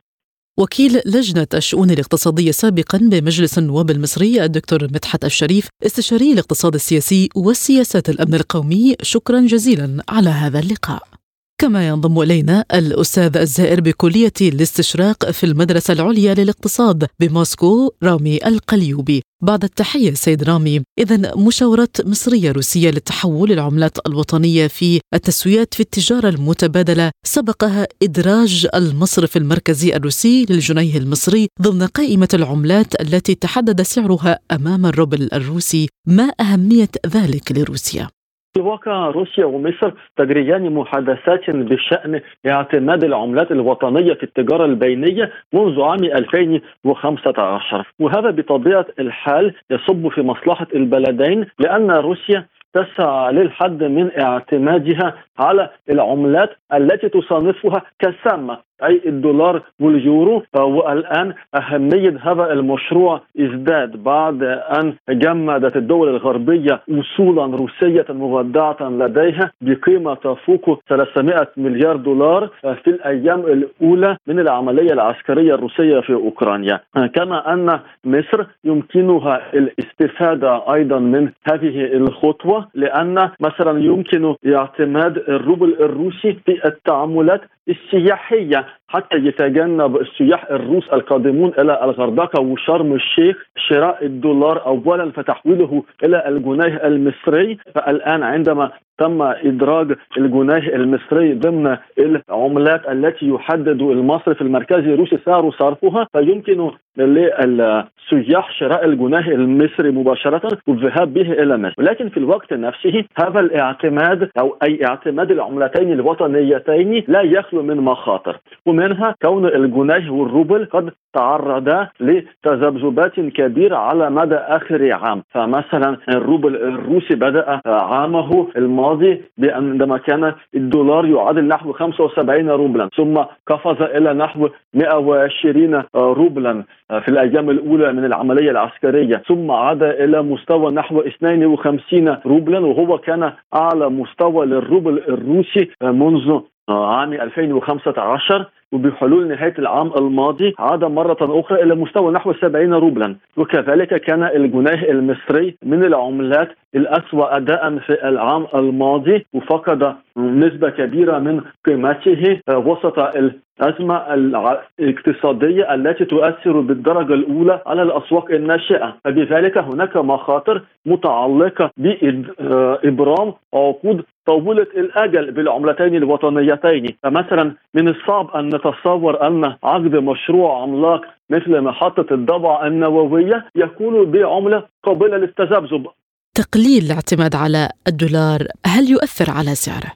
وكيل 0.59 1.01
لجنة 1.05 1.47
الشؤون 1.53 1.89
الاقتصادية 1.89 2.51
سابقا 2.51 2.97
بمجلس 2.97 3.57
النواب 3.57 3.89
المصري 3.89 4.43
الدكتور 4.43 4.83
مدحت 4.83 5.25
الشريف 5.25 5.67
استشاري 5.85 6.33
الاقتصاد 6.33 6.73
السياسي 6.73 7.29
والسياسات 7.35 8.09
الأمن 8.09 8.33
القومي 8.33 8.95
شكرا 9.01 9.39
جزيلا 9.39 10.03
على 10.09 10.29
هذا 10.29 10.59
اللقاء 10.59 11.12
كما 11.61 11.87
ينضم 11.87 12.21
إلينا 12.21 12.65
الأستاذ 12.73 13.37
الزائر 13.37 13.81
بكلية 13.81 14.33
الاستشراق 14.41 15.31
في 15.31 15.45
المدرسة 15.45 15.91
العليا 15.93 16.33
للاقتصاد 16.33 17.07
بموسكو 17.19 17.91
رامي 18.03 18.47
القليوبي. 18.47 19.21
بعد 19.43 19.63
التحية 19.63 20.13
سيد 20.13 20.43
رامي 20.43 20.81
اذا 20.99 21.35
مشاورات 21.35 22.07
مصرية 22.07 22.51
روسية 22.51 22.89
لتحول 22.89 23.51
العملات 23.51 23.97
الوطنية 24.07 24.67
في 24.67 24.99
التسويات 25.13 25.73
في 25.73 25.79
التجارة 25.79 26.29
المتبادلة 26.29 27.11
سبقها 27.25 27.87
إدراج 28.03 28.67
المصرف 28.75 29.37
المركزي 29.37 29.95
الروسي 29.95 30.45
للجنيه 30.49 30.97
المصري 30.97 31.47
ضمن 31.61 31.87
قائمة 31.87 32.29
العملات 32.33 33.01
التي 33.01 33.35
تحدد 33.35 33.81
سعرها 33.81 34.39
أمام 34.51 34.85
الروبل 34.85 35.29
الروسي 35.33 35.87
ما 36.07 36.31
أهمية 36.39 36.89
ذلك 37.07 37.51
لروسيا. 37.51 38.09
في 38.53 38.59
الواقع 38.59 39.07
روسيا 39.07 39.45
ومصر 39.45 39.91
تجريان 40.17 40.73
محادثات 40.73 41.49
بشأن 41.49 42.21
اعتماد 42.47 43.03
العملات 43.03 43.51
الوطنية 43.51 44.13
في 44.13 44.23
التجارة 44.23 44.65
البينية 44.65 45.31
منذ 45.53 45.81
عام 45.81 46.03
2015 46.03 47.87
وهذا 47.99 48.29
بطبيعة 48.29 48.85
الحال 48.99 49.53
يصب 49.69 50.07
في 50.07 50.21
مصلحة 50.21 50.67
البلدين 50.75 51.45
لأن 51.59 51.91
روسيا 51.91 52.45
تسعى 52.73 53.33
للحد 53.33 53.83
من 53.83 54.11
اعتمادها 54.21 55.15
على 55.39 55.69
العملات 55.89 56.49
التي 56.73 57.09
تصنفها 57.09 57.81
كسامة 57.99 58.57
أي 58.83 59.01
الدولار 59.05 59.61
واليورو 59.79 60.43
والآن 60.59 61.33
أهمية 61.55 62.19
هذا 62.21 62.53
المشروع 62.53 63.21
ازداد 63.39 64.03
بعد 64.03 64.43
أن 64.43 64.93
جمدت 65.09 65.75
الدول 65.75 66.09
الغربية 66.09 66.81
أصولا 66.89 67.55
روسية 67.55 68.05
مودعة 68.09 68.77
لديها 68.81 69.51
بقيمة 69.61 70.13
تفوق 70.13 70.79
300 70.89 71.47
مليار 71.57 71.95
دولار 71.95 72.49
في 72.61 72.87
الأيام 72.87 73.39
الأولى 73.39 74.17
من 74.27 74.39
العملية 74.39 74.93
العسكرية 74.93 75.53
الروسية 75.55 75.99
في 75.99 76.13
أوكرانيا. 76.13 76.79
كما 77.15 77.53
أن 77.53 77.79
مصر 78.05 78.45
يمكنها 78.63 79.41
الاستفادة 79.53 80.73
أيضا 80.73 80.99
من 80.99 81.29
هذه 81.51 81.85
الخطوة 81.93 82.67
لأن 82.73 83.29
مثلا 83.39 83.79
يمكن 83.79 84.35
اعتماد 84.55 85.17
الروبل 85.17 85.73
الروسي 85.79 86.33
في 86.45 86.65
التعاملات 86.65 87.41
السياحية. 87.69 88.62
China 88.63 88.82
حتى 88.93 89.17
يتجنب 89.17 89.97
السياح 89.97 90.51
الروس 90.51 90.89
القادمون 90.93 91.51
إلى 91.59 91.83
الغردقة 91.83 92.41
وشرم 92.41 92.93
الشيخ 92.93 93.37
شراء 93.57 94.05
الدولار 94.05 94.65
أولا 94.65 95.11
فتحويله 95.11 95.83
إلى 96.03 96.27
الجنيه 96.27 96.87
المصري. 96.87 97.57
فالآن 97.75 98.23
عندما 98.23 98.71
تم 98.97 99.21
إدراج 99.21 99.95
الجنيه 100.17 100.75
المصري 100.75 101.33
ضمن 101.33 101.77
العملات 101.99 102.89
التي 102.89 103.29
يحدد 103.29 103.81
المصرف 103.81 104.41
المركزي 104.41 104.93
الروسي 104.93 105.17
سعر 105.25 105.51
صرفها 105.51 106.07
فيمكن 106.13 106.71
للسياح 106.97 108.51
شراء 108.59 108.85
الجنيه 108.85 109.35
المصري 109.35 109.91
مباشرة 109.91 110.57
والذهاب 110.67 111.13
به 111.13 111.31
إلى 111.31 111.57
مصر. 111.57 111.73
ولكن 111.77 112.09
في 112.09 112.17
الوقت 112.17 112.53
نفسه 112.53 113.03
هذا 113.19 113.39
الاعتماد 113.39 114.29
أو 114.39 114.57
أي 114.63 114.79
اعتماد 114.89 115.31
العملتين 115.31 115.91
الوطنيتين 115.91 117.03
لا 117.07 117.21
يخلو 117.21 117.63
من 117.63 117.77
مخاطر. 117.77 118.37
ومنها 118.83 119.15
كون 119.21 119.45
الجنيه 119.45 120.09
والروبل 120.09 120.65
قد 120.65 120.91
تعرضا 121.13 121.89
لتذبذبات 121.99 123.19
كبيرة 123.19 123.75
على 123.75 124.09
مدى 124.09 124.35
آخر 124.35 124.91
عام. 124.91 125.23
فمثلا 125.29 125.97
الروبل 126.09 126.55
الروسي 126.55 127.15
بدأ 127.15 127.61
عامه 127.65 128.47
الماضي 128.57 129.21
عندما 129.43 129.97
كان 129.97 130.33
الدولار 130.55 131.05
يعادل 131.05 131.47
نحو 131.47 131.73
75 131.73 132.49
روبلا 132.49 132.89
ثم 132.97 133.17
قفز 133.47 133.81
إلى 133.81 134.13
نحو 134.13 134.49
120 134.73 135.83
روبلا 135.95 136.63
في 136.89 137.07
الأيام 137.09 137.49
الأولى 137.49 137.93
من 137.93 138.05
العملية 138.05 138.51
العسكرية 138.51 139.15
ثم 139.27 139.51
عاد 139.51 139.83
إلى 139.83 140.21
مستوى 140.21 140.71
نحو 140.71 140.99
52 140.99 142.17
روبلا 142.25 142.59
وهو 142.59 142.97
كان 142.97 143.31
أعلى 143.55 143.89
مستوى 143.89 144.45
للروبل 144.45 144.97
الروسي 145.07 145.69
منذ 145.83 146.39
عام 146.69 147.13
2015 147.13 148.45
وبحلول 148.73 149.27
نهاية 149.27 149.53
العام 149.59 149.91
الماضي 149.97 150.53
عاد 150.59 150.83
مرة 150.83 151.17
أخرى 151.21 151.63
إلى 151.63 151.75
مستوى 151.75 152.11
نحو 152.13 152.33
70 152.33 152.73
روبلا. 152.73 153.15
وكذلك 153.37 154.01
كان 154.01 154.23
الجنيه 154.23 154.91
المصري 154.91 155.55
من 155.65 155.83
العملات 155.83 156.49
الأسوأ 156.75 157.37
أداء 157.37 157.77
في 157.77 158.07
العام 158.09 158.47
الماضي 158.55 159.25
وفقد 159.33 159.95
نسبة 160.17 160.69
كبيرة 160.69 161.19
من 161.19 161.41
قيمته 161.65 162.39
وسط 162.49 162.99
الأزمة 162.99 164.13
الاقتصادية 164.13 165.73
التي 165.73 166.05
تؤثر 166.05 166.59
بالدرجة 166.59 167.13
الأولى 167.13 167.61
على 167.65 167.81
الأسواق 167.81 168.31
الناشئة. 168.31 168.95
فبذلك 169.03 169.57
هناك 169.57 169.97
مخاطر 169.97 170.61
متعلقة 170.85 171.71
بإبرام 171.77 173.33
عقود 173.53 174.03
طويلة 174.25 174.67
الأجل 174.77 175.31
بالعملتين 175.31 175.95
الوطنيتين 175.95 176.97
فمثلا 177.03 177.55
من 177.73 177.87
الصعب 177.87 178.29
أن 178.35 178.55
نتصور 178.55 179.27
أن 179.27 179.45
عقد 179.63 179.95
مشروع 179.95 180.61
عملاق 180.61 181.01
مثل 181.29 181.61
محطة 181.61 182.13
الضبع 182.13 182.67
النووية 182.67 183.45
يكون 183.55 184.11
بعملة 184.11 184.63
قابلة 184.83 185.17
للتذبذب 185.17 185.87
تقليل 186.35 186.83
الاعتماد 186.85 187.35
على 187.35 187.69
الدولار 187.87 188.39
هل 188.65 188.89
يؤثر 188.89 189.31
على 189.31 189.55
سعره؟ 189.55 189.91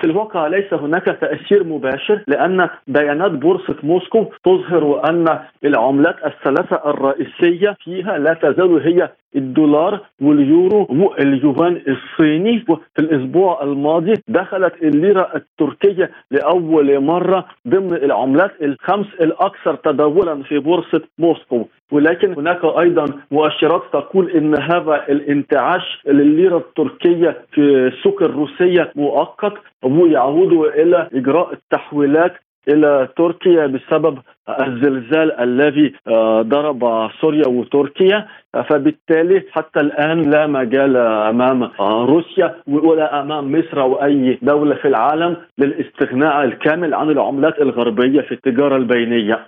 في 0.00 0.04
الواقع 0.04 0.46
ليس 0.46 0.74
هناك 0.74 1.04
تأثير 1.04 1.64
مباشر 1.64 2.24
لأن 2.26 2.68
بيانات 2.86 3.30
بورصة 3.30 3.76
موسكو 3.82 4.24
تظهر 4.44 5.10
أن 5.10 5.38
العملات 5.64 6.16
الثلاثة 6.26 6.90
الرئيسية 6.90 7.76
فيها 7.84 8.18
لا 8.18 8.34
تزال 8.34 8.82
هي 8.82 9.10
الدولار 9.36 10.00
واليورو 10.22 10.86
واليوان 10.90 11.82
الصيني 11.88 12.58
في 12.58 12.98
الأسبوع 12.98 13.62
الماضي 13.62 14.14
دخلت 14.28 14.82
الليرة 14.82 15.30
التركية 15.34 16.10
لأول 16.30 17.00
مرة 17.00 17.44
ضمن 17.68 17.94
العملات 17.94 18.50
الخمس 18.62 19.06
الأكثر 19.20 19.74
تداولا 19.74 20.42
في 20.42 20.58
بورصة 20.58 21.02
موسكو. 21.18 21.64
ولكن 21.92 22.32
هناك 22.34 22.64
أيضا 22.64 23.04
مؤشرات 23.30 23.82
تقول 23.92 24.30
إن 24.30 24.54
هذا 24.62 25.04
الانتعاش 25.08 26.02
للليرة 26.06 26.56
التركية 26.56 27.44
في 27.52 27.60
السوق 27.60 28.22
الروسية 28.22 28.92
مؤقت 28.94 29.54
ويعود 29.84 30.52
إلى 30.52 31.08
إجراء 31.14 31.52
التحويلات 31.52 32.32
إلى 32.68 33.08
تركيا 33.16 33.66
بسبب 33.66 34.18
الزلزال 34.48 35.40
الذي 35.40 35.94
آه، 36.08 36.42
ضرب 36.42 37.10
سوريا 37.20 37.48
وتركيا 37.48 38.26
فبالتالي 38.68 39.44
حتى 39.50 39.80
الآن 39.80 40.30
لا 40.30 40.46
مجال 40.46 40.96
أمام 40.96 41.62
آه، 41.62 42.04
روسيا 42.04 42.54
ولا 42.66 43.20
أمام 43.22 43.52
مصر 43.52 43.80
أو 43.80 44.04
أي 44.04 44.38
دولة 44.42 44.74
في 44.74 44.88
العالم 44.88 45.36
للاستغناء 45.58 46.44
الكامل 46.44 46.94
عن 46.94 47.10
العملات 47.10 47.58
الغربية 47.60 48.20
في 48.20 48.32
التجارة 48.32 48.76
البينية. 48.76 49.46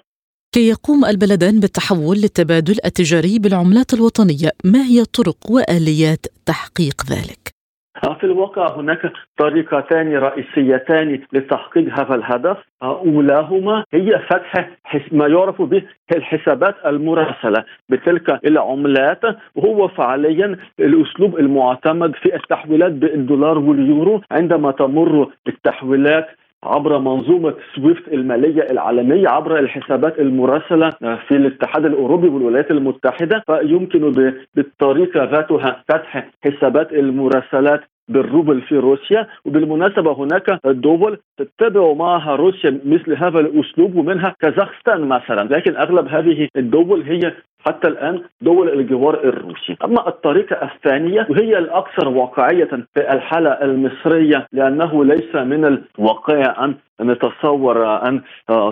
كي 0.54 0.68
يقوم 0.68 1.04
البلدان 1.04 1.60
بالتحول 1.60 2.16
للتبادل 2.16 2.76
التجاري 2.84 3.38
بالعملات 3.38 3.94
الوطنية، 3.94 4.50
ما 4.64 4.82
هي 4.82 5.04
طرق 5.04 5.50
وآليات 5.50 6.26
تحقيق 6.46 6.96
ذلك؟ 7.10 7.59
في 8.08 8.24
الواقع 8.24 8.76
هناك 8.76 9.12
طريقتان 9.38 10.16
رئيسيتان 10.16 11.20
لتحقيق 11.32 11.98
هذا 12.00 12.14
الهدف. 12.14 12.56
أولاهما 12.82 13.84
هي 13.94 14.18
فتح 14.30 14.70
ما 15.12 15.26
يعرف 15.26 15.62
به 15.62 15.82
الحسابات 16.16 16.74
المراسلة. 16.86 17.64
بتلك 17.88 18.44
العملات 18.44 19.20
وهو 19.54 19.88
فعليا 19.88 20.56
الأسلوب 20.80 21.38
المعتمد 21.38 22.14
في 22.14 22.34
التحويلات 22.34 22.92
بالدولار 22.92 23.58
واليورو 23.58 24.20
عندما 24.30 24.70
تمر 24.70 25.30
التحويلات 25.48 26.28
عبر 26.64 26.98
منظومة 26.98 27.54
سويفت 27.74 28.08
المالية 28.08 28.66
العالمية 28.70 29.28
عبر 29.28 29.58
الحسابات 29.58 30.18
المراسلة 30.18 30.90
في 31.00 31.30
الاتحاد 31.36 31.84
الأوروبي 31.84 32.28
والولايات 32.28 32.70
المتحدة 32.70 33.42
فيمكن 33.46 34.34
بالطريقة 34.54 35.24
ذاتها 35.24 35.84
فتح 35.88 36.30
حسابات 36.44 36.92
المراسلات 36.92 37.80
بالروبل 38.10 38.60
في 38.60 38.76
روسيا 38.76 39.26
وبالمناسبة 39.44 40.12
هناك 40.12 40.60
دول 40.64 41.18
تتبع 41.38 41.92
معها 41.92 42.36
روسيا 42.36 42.80
مثل 42.84 43.14
هذا 43.16 43.40
الأسلوب 43.40 43.96
ومنها 43.96 44.34
كازاخستان 44.40 45.00
مثلا. 45.00 45.48
لكن 45.54 45.76
أغلب 45.76 46.08
هذه 46.08 46.48
الدول 46.56 47.02
هي 47.02 47.32
حتى 47.66 47.88
الآن 47.88 48.22
دول 48.40 48.68
الجوار 48.68 49.14
الروسي، 49.24 49.76
أما 49.84 50.08
الطريقة 50.08 50.70
الثانية 50.74 51.26
وهي 51.30 51.58
الأكثر 51.58 52.08
واقعية 52.08 52.70
في 52.94 53.12
الحالة 53.12 53.50
المصرية 53.50 54.46
لأنه 54.52 55.04
ليس 55.04 55.34
من 55.34 55.64
الواقع 55.98 56.64
أن 56.64 56.74
نتصور 57.00 57.86
أن 58.08 58.22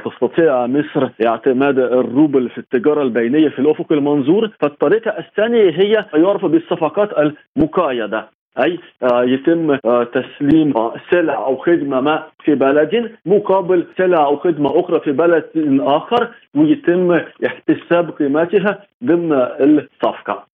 تستطيع 0.04 0.66
مصر 0.66 1.08
اعتماد 1.26 1.78
الروبل 1.78 2.48
في 2.48 2.58
التجارة 2.58 3.02
البينية 3.02 3.48
في 3.48 3.58
الأفق 3.58 3.92
المنظور، 3.92 4.50
فالطريقة 4.60 5.10
الثانية 5.18 5.70
هي 5.70 6.04
يعرف 6.14 6.44
بالصفقات 6.44 7.10
المقايده 7.56 8.28
أي 8.64 8.78
آه، 9.02 9.24
يتم 9.24 9.70
آه، 9.70 10.04
تسليم 10.04 10.76
آه، 10.76 10.94
سلع 11.10 11.46
أو 11.46 11.56
خدمة 11.56 12.00
ما 12.00 12.26
في 12.44 12.54
بلد 12.54 13.16
مقابل 13.26 13.86
سلع 13.98 14.24
أو 14.24 14.36
خدمة 14.36 14.80
أخرى 14.80 15.00
في 15.00 15.12
بلد 15.12 15.44
آخر 15.80 16.34
ويتم 16.56 17.20
احتساب 17.46 18.10
قيمتها 18.10 18.86
ضمن 19.04 19.32
الصفقة. 19.32 20.46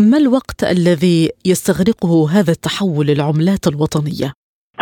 ما 0.00 0.18
الوقت 0.18 0.64
الذي 0.64 1.30
يستغرقه 1.46 2.30
هذا 2.30 2.50
التحول 2.50 3.06
للعملات 3.06 3.66
الوطنية؟ 3.66 4.32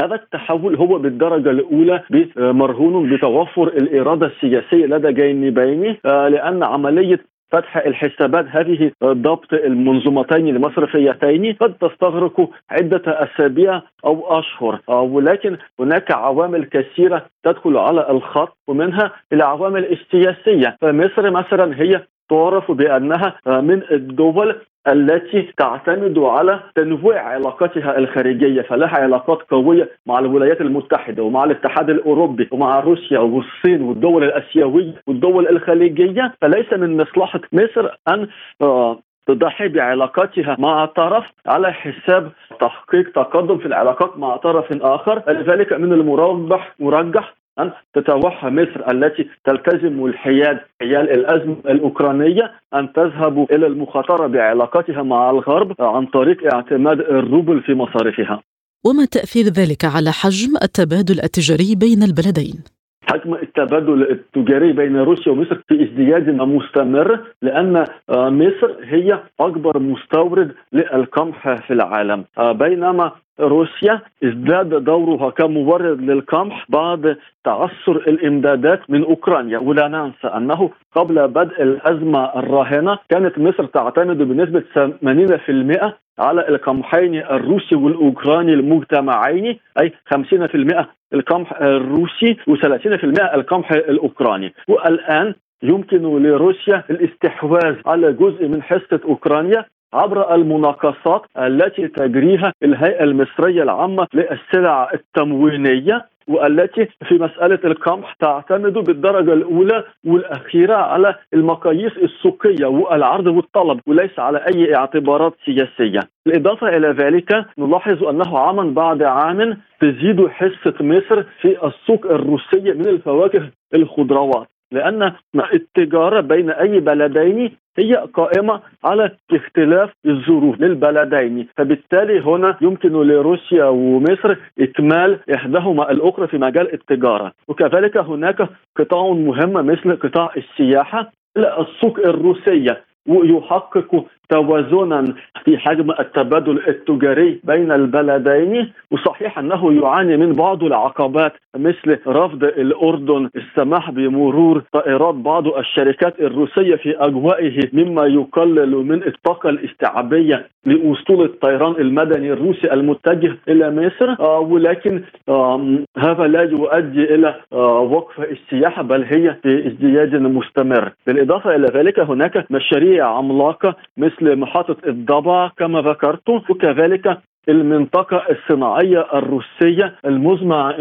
هذا 0.02 0.14
التحول 0.14 0.76
هو 0.76 0.98
بالدرجة 0.98 1.50
الأولى 1.50 2.02
مرهون 2.36 3.16
بتوفر 3.16 3.68
الإرادة 3.68 4.26
السياسية 4.26 4.86
لدى 4.86 5.12
جانبين 5.12 5.96
لأن 6.04 6.62
عملية 6.62 7.20
فتح 7.52 7.76
الحسابات. 7.76 8.46
هذه 8.48 8.90
ضبط 9.04 9.52
المنظومتين 9.52 10.48
المصرفيتين 10.48 11.52
قد 11.52 11.74
تستغرق 11.74 12.50
عدة 12.70 13.02
أسابيع 13.06 13.82
أو 14.04 14.38
أشهر. 14.38 14.80
ولكن 14.88 15.56
هناك 15.80 16.12
عوامل 16.12 16.64
كثيرة 16.64 17.26
تدخل 17.44 17.76
على 17.76 18.10
الخط 18.10 18.56
ومنها 18.68 19.12
العوامل 19.32 19.84
السياسية. 19.92 20.76
فمصر 20.80 21.30
مثلا 21.30 21.82
هي 21.82 22.00
تعرف 22.30 22.70
بأنها 22.70 23.34
من 23.46 23.82
الدول 23.90 24.56
التي 24.88 25.52
تعتمد 25.56 26.18
على 26.18 26.60
تنويع 26.74 27.22
علاقاتها 27.22 27.98
الخارجية 27.98 28.62
فلها 28.62 28.96
علاقات 28.96 29.42
قوية 29.42 29.90
مع 30.06 30.18
الولايات 30.18 30.60
المتحدة 30.60 31.22
ومع 31.22 31.44
الاتحاد 31.44 31.90
الأوروبي 31.90 32.48
ومع 32.50 32.80
روسيا 32.80 33.18
والصين 33.18 33.82
والدول 33.82 34.24
الأسيوية 34.24 34.94
والدول 35.06 35.48
الخليجية. 35.48 36.34
فليس 36.40 36.72
من 36.72 36.96
مصلحة 36.96 37.40
مصر 37.52 37.88
أن 38.08 38.28
آه، 38.62 38.98
تضحي 39.26 39.68
بعلاقاتها 39.68 40.56
مع 40.58 40.84
طرف 40.84 41.24
على 41.46 41.72
حساب 41.72 42.32
تحقيق 42.60 43.12
تقدم 43.12 43.58
في 43.58 43.66
العلاقات 43.66 44.18
مع 44.18 44.36
طرف 44.36 44.82
آخر. 44.82 45.22
لذلك 45.28 45.72
من 45.72 45.92
المرجح 45.92 46.74
مرجح 46.78 47.34
أن 47.62 47.70
تتوحى 47.94 48.50
مصر 48.50 48.90
التي 48.90 49.28
تلتزم 49.44 50.04
الحياد 50.04 50.58
حيال 50.80 51.10
الأزمة 51.10 51.56
الأوكرانية 51.68 52.52
أن 52.74 52.92
تذهب 52.92 53.46
إلى 53.52 53.66
المخاطرة 53.66 54.26
بعلاقاتها 54.26 55.02
مع 55.02 55.30
الغرب 55.30 55.74
عن 55.80 56.06
طريق 56.06 56.54
اعتماد 56.54 57.00
الروبل 57.00 57.62
في 57.62 57.74
مصارفها 57.74 58.42
وما 58.86 59.04
تأثير 59.04 59.44
ذلك 59.44 59.84
على 59.84 60.10
حجم 60.10 60.56
التبادل 60.62 61.20
التجاري 61.24 61.74
بين 61.74 62.02
البلدين؟ 62.02 62.64
حجم 63.02 63.34
التبادل 63.34 64.02
التجاري 64.10 64.72
بين 64.72 64.96
روسيا 64.96 65.32
ومصر 65.32 65.58
في 65.68 65.74
ازدياد 65.84 66.28
مستمر 66.28 67.20
لأن 67.42 67.84
مصر 68.10 68.76
هي 68.84 69.20
أكبر 69.40 69.78
مستورد 69.78 70.52
للقمح 70.72 71.54
في 71.66 71.72
العالم 71.72 72.24
بينما 72.38 73.12
روسيا 73.40 74.00
ازداد 74.24 74.84
دورها 74.84 75.30
كمورد 75.30 76.00
للقمح 76.00 76.66
بعد 76.68 77.16
تعثر 77.44 77.96
الإمدادات 77.96 78.90
من 78.90 79.04
أوكرانيا. 79.04 79.58
ولا 79.58 79.88
ننسى 79.88 80.26
أنه 80.36 80.70
قبل 80.96 81.28
بدء 81.28 81.62
الأزمة 81.62 82.24
الراهنة 82.38 82.98
كانت 83.08 83.38
مصر 83.38 83.64
تعتمد 83.64 84.18
بنسبة 84.18 84.62
80% 84.70 85.92
على 86.18 86.48
القمحين 86.48 87.14
الروسي 87.14 87.74
والأوكراني 87.74 88.52
المجتمعين 88.52 89.58
أي 89.80 89.92
50% 90.14 90.86
القمح 91.14 91.52
الروسي 91.60 92.36
و30% 92.50 93.34
القمح 93.34 93.72
الأوكراني. 93.72 94.54
والآن 94.68 95.34
يمكن 95.62 96.22
لروسيا 96.22 96.84
الاستحواذ 96.90 97.76
على 97.86 98.12
جزء 98.12 98.48
من 98.48 98.62
حصة 98.62 99.00
أوكرانيا 99.04 99.64
عبر 99.92 100.34
المناقصات 100.34 101.22
التي 101.38 101.88
تجريها 101.88 102.52
الهيئة 102.62 103.04
المصرية 103.04 103.62
العامة 103.62 104.06
للسلع 104.14 104.90
التموينية 104.94 106.06
والتي 106.28 106.88
في 107.08 107.14
مسألة 107.14 107.58
القمح 107.64 108.14
تعتمد 108.20 108.72
بالدرجة 108.72 109.32
الأولى 109.32 109.84
والأخيرة 110.06 110.74
على 110.74 111.14
المقاييس 111.34 111.92
السوقية 111.96 112.66
والعرض 112.66 113.26
والطلب 113.26 113.80
وليس 113.86 114.18
على 114.18 114.38
أي 114.38 114.76
اعتبارات 114.76 115.34
سياسية. 115.44 116.00
بالإضافة 116.26 116.68
إلى 116.68 116.88
ذلك 116.88 117.44
نلاحظ 117.58 118.04
أنه 118.04 118.38
عاما 118.38 118.62
بعد 118.62 119.02
عام 119.02 119.56
تزيد 119.80 120.26
حصة 120.26 120.74
مصر 120.80 121.22
في 121.22 121.66
السوق 121.66 122.06
الروسية 122.06 122.72
من 122.72 122.86
الفواكه 122.88 123.50
الخضروات. 123.74 124.48
لأن 124.72 125.12
التجارة 125.52 126.20
بين 126.20 126.50
أي 126.50 126.80
بلدين 126.80 127.52
هي 127.78 127.94
قائمة 128.14 128.60
على 128.84 129.10
اختلاف 129.32 129.90
الظروف 130.06 130.60
للبلدين. 130.60 131.48
فبالتالي 131.56 132.20
هنا 132.20 132.56
يمكن 132.60 132.92
لروسيا 132.92 133.64
ومصر 133.64 134.36
إكمال 134.60 135.18
إحداهما 135.34 135.90
الأخرى 135.90 136.26
في 136.26 136.38
مجال 136.38 136.74
التجارة. 136.74 137.32
وكذلك 137.48 137.96
هناك 137.96 138.48
قطاع 138.76 139.12
مهم 139.12 139.52
مثل 139.66 139.96
قطاع 139.96 140.30
السياحة 140.36 141.12
السوق 141.36 141.98
الروسية 141.98 142.84
ويحقق 143.08 144.04
توازنا 144.30 145.14
في 145.44 145.58
حجم 145.58 145.90
التبادل 145.90 146.60
التجاري 146.68 147.40
بين 147.44 147.72
البلدين 147.72 148.72
وصحيح 148.90 149.38
أنه 149.38 149.72
يعاني 149.72 150.16
من 150.16 150.32
بعض 150.32 150.64
العقبات 150.64 151.32
مثل 151.56 151.98
رفض 152.06 152.44
الأردن 152.44 153.30
السماح 153.36 153.90
بمرور 153.90 154.62
طائرات 154.72 155.14
بعض 155.14 155.46
الشركات 155.46 156.20
الروسية 156.20 156.76
في 156.76 156.96
أجوائه 156.98 157.60
مما 157.72 158.06
يقلل 158.06 158.70
من 158.76 159.02
الطاقه 159.06 159.48
الاستيعابية 159.48 160.46
لأسطول 160.66 161.24
الطيران 161.24 161.72
المدني 161.78 162.32
الروسي 162.32 162.72
المتجه 162.72 163.36
إلى 163.48 163.70
مصر. 163.70 164.10
آه 164.20 164.40
ولكن 164.40 165.02
آه 165.28 165.78
هذا 165.98 166.26
لا 166.26 166.42
يؤدي 166.42 167.14
إلى 167.14 167.34
آه 167.52 167.80
وقف 167.80 168.20
السياحة 168.20 168.82
بل 168.82 169.04
هي 169.04 169.36
في 169.42 169.66
ازدياد 169.66 170.14
مستمر. 170.14 170.92
بالإضافة 171.06 171.56
إلى 171.56 171.66
ذلك 171.66 172.00
هناك 172.00 172.46
مشاريع 172.50 173.06
عملاقة 173.06 173.74
مثل 173.96 174.19
محطة 174.22 174.76
الضبع 174.86 175.48
كما 175.58 175.80
ذكرت 175.80 176.28
وكذلك 176.28 177.18
المنطقة 177.48 178.22
الصناعية 178.30 179.06
الروسية 179.14 179.94
المزمع 180.04 180.74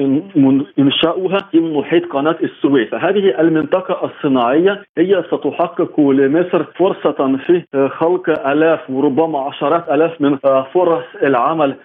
إنشاؤها 0.80 1.38
في 1.52 1.60
محيط 1.60 2.06
قناة 2.06 2.36
السويس. 2.44 2.90
فهذه 2.90 3.40
المنطقة 3.42 4.06
الصناعية 4.06 4.84
هي 4.98 5.24
ستحقق 5.28 6.00
لمصر 6.00 6.64
فرصة 6.64 7.38
في 7.48 7.64
خلق 7.90 8.48
آلاف 8.48 8.90
وربما 8.90 9.40
عشرات 9.40 9.90
آلاف 9.90 10.22
من 10.22 10.38
فرص 10.74 11.04
العمل 11.24 11.76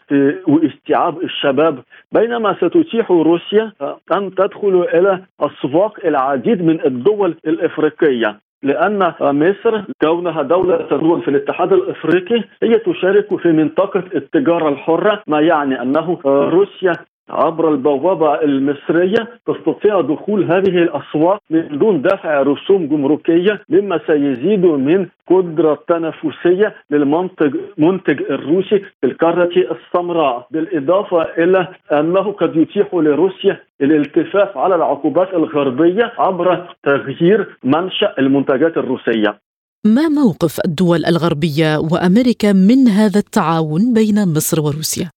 واستيعاب 0.48 1.22
الشباب. 1.22 1.78
بينما 2.12 2.54
ستتيح 2.54 3.10
روسيا 3.10 3.72
أن 4.16 4.34
تدخل 4.34 4.86
إلى 4.94 5.20
أسواق 5.40 6.06
العديد 6.06 6.62
من 6.62 6.86
الدول 6.86 7.34
الإفريقية. 7.46 8.43
لأن 8.64 9.12
مصر 9.20 9.82
كونها 10.02 10.42
دولة 10.42 10.76
تدون 10.90 11.20
في 11.20 11.28
الاتحاد 11.28 11.72
الإفريقي 11.72 12.44
هي 12.62 12.78
تشارك 12.78 13.36
في 13.36 13.48
منطقة 13.52 14.04
التجارة 14.14 14.68
الحرة 14.68 15.22
ما 15.26 15.40
يعني 15.40 15.82
أنه 15.82 16.18
روسيا 16.26 16.92
عبر 17.28 17.68
البوابة 17.68 18.34
المصرية 18.34 19.28
تستطيع 19.46 20.00
دخول 20.00 20.44
هذه 20.44 20.78
الأسواق 20.82 21.38
من 21.50 21.78
دون 21.78 22.02
دفع 22.02 22.42
رسوم 22.42 22.86
جمركية 22.86 23.62
مما 23.68 24.00
سيزيد 24.06 24.64
من 24.66 25.06
قدرة 25.30 25.72
التنافسية 25.72 26.74
للمنتج 26.90 27.56
منتج 27.78 28.22
الروسي 28.30 28.78
في 28.78 29.06
القارة 29.06 29.50
السمراء 29.56 30.46
بالإضافة 30.50 31.22
إلى 31.22 31.68
أنه 31.92 32.32
قد 32.32 32.56
يتيح 32.56 32.94
لروسيا 32.94 33.60
الالتفاف 33.80 34.58
على 34.58 34.74
العقوبات 34.74 35.34
الغربية 35.34 36.12
عبر 36.18 36.74
تغيير 36.82 37.58
منشأ 37.64 38.14
المنتجات 38.18 38.76
الروسية 38.76 39.38
ما 39.86 40.08
موقف 40.08 40.60
الدول 40.64 41.04
الغربية 41.04 41.78
وأمريكا 41.78 42.52
من 42.52 42.88
هذا 42.88 43.18
التعاون 43.18 43.94
بين 43.94 44.28
مصر 44.36 44.60
وروسيا؟ 44.60 45.10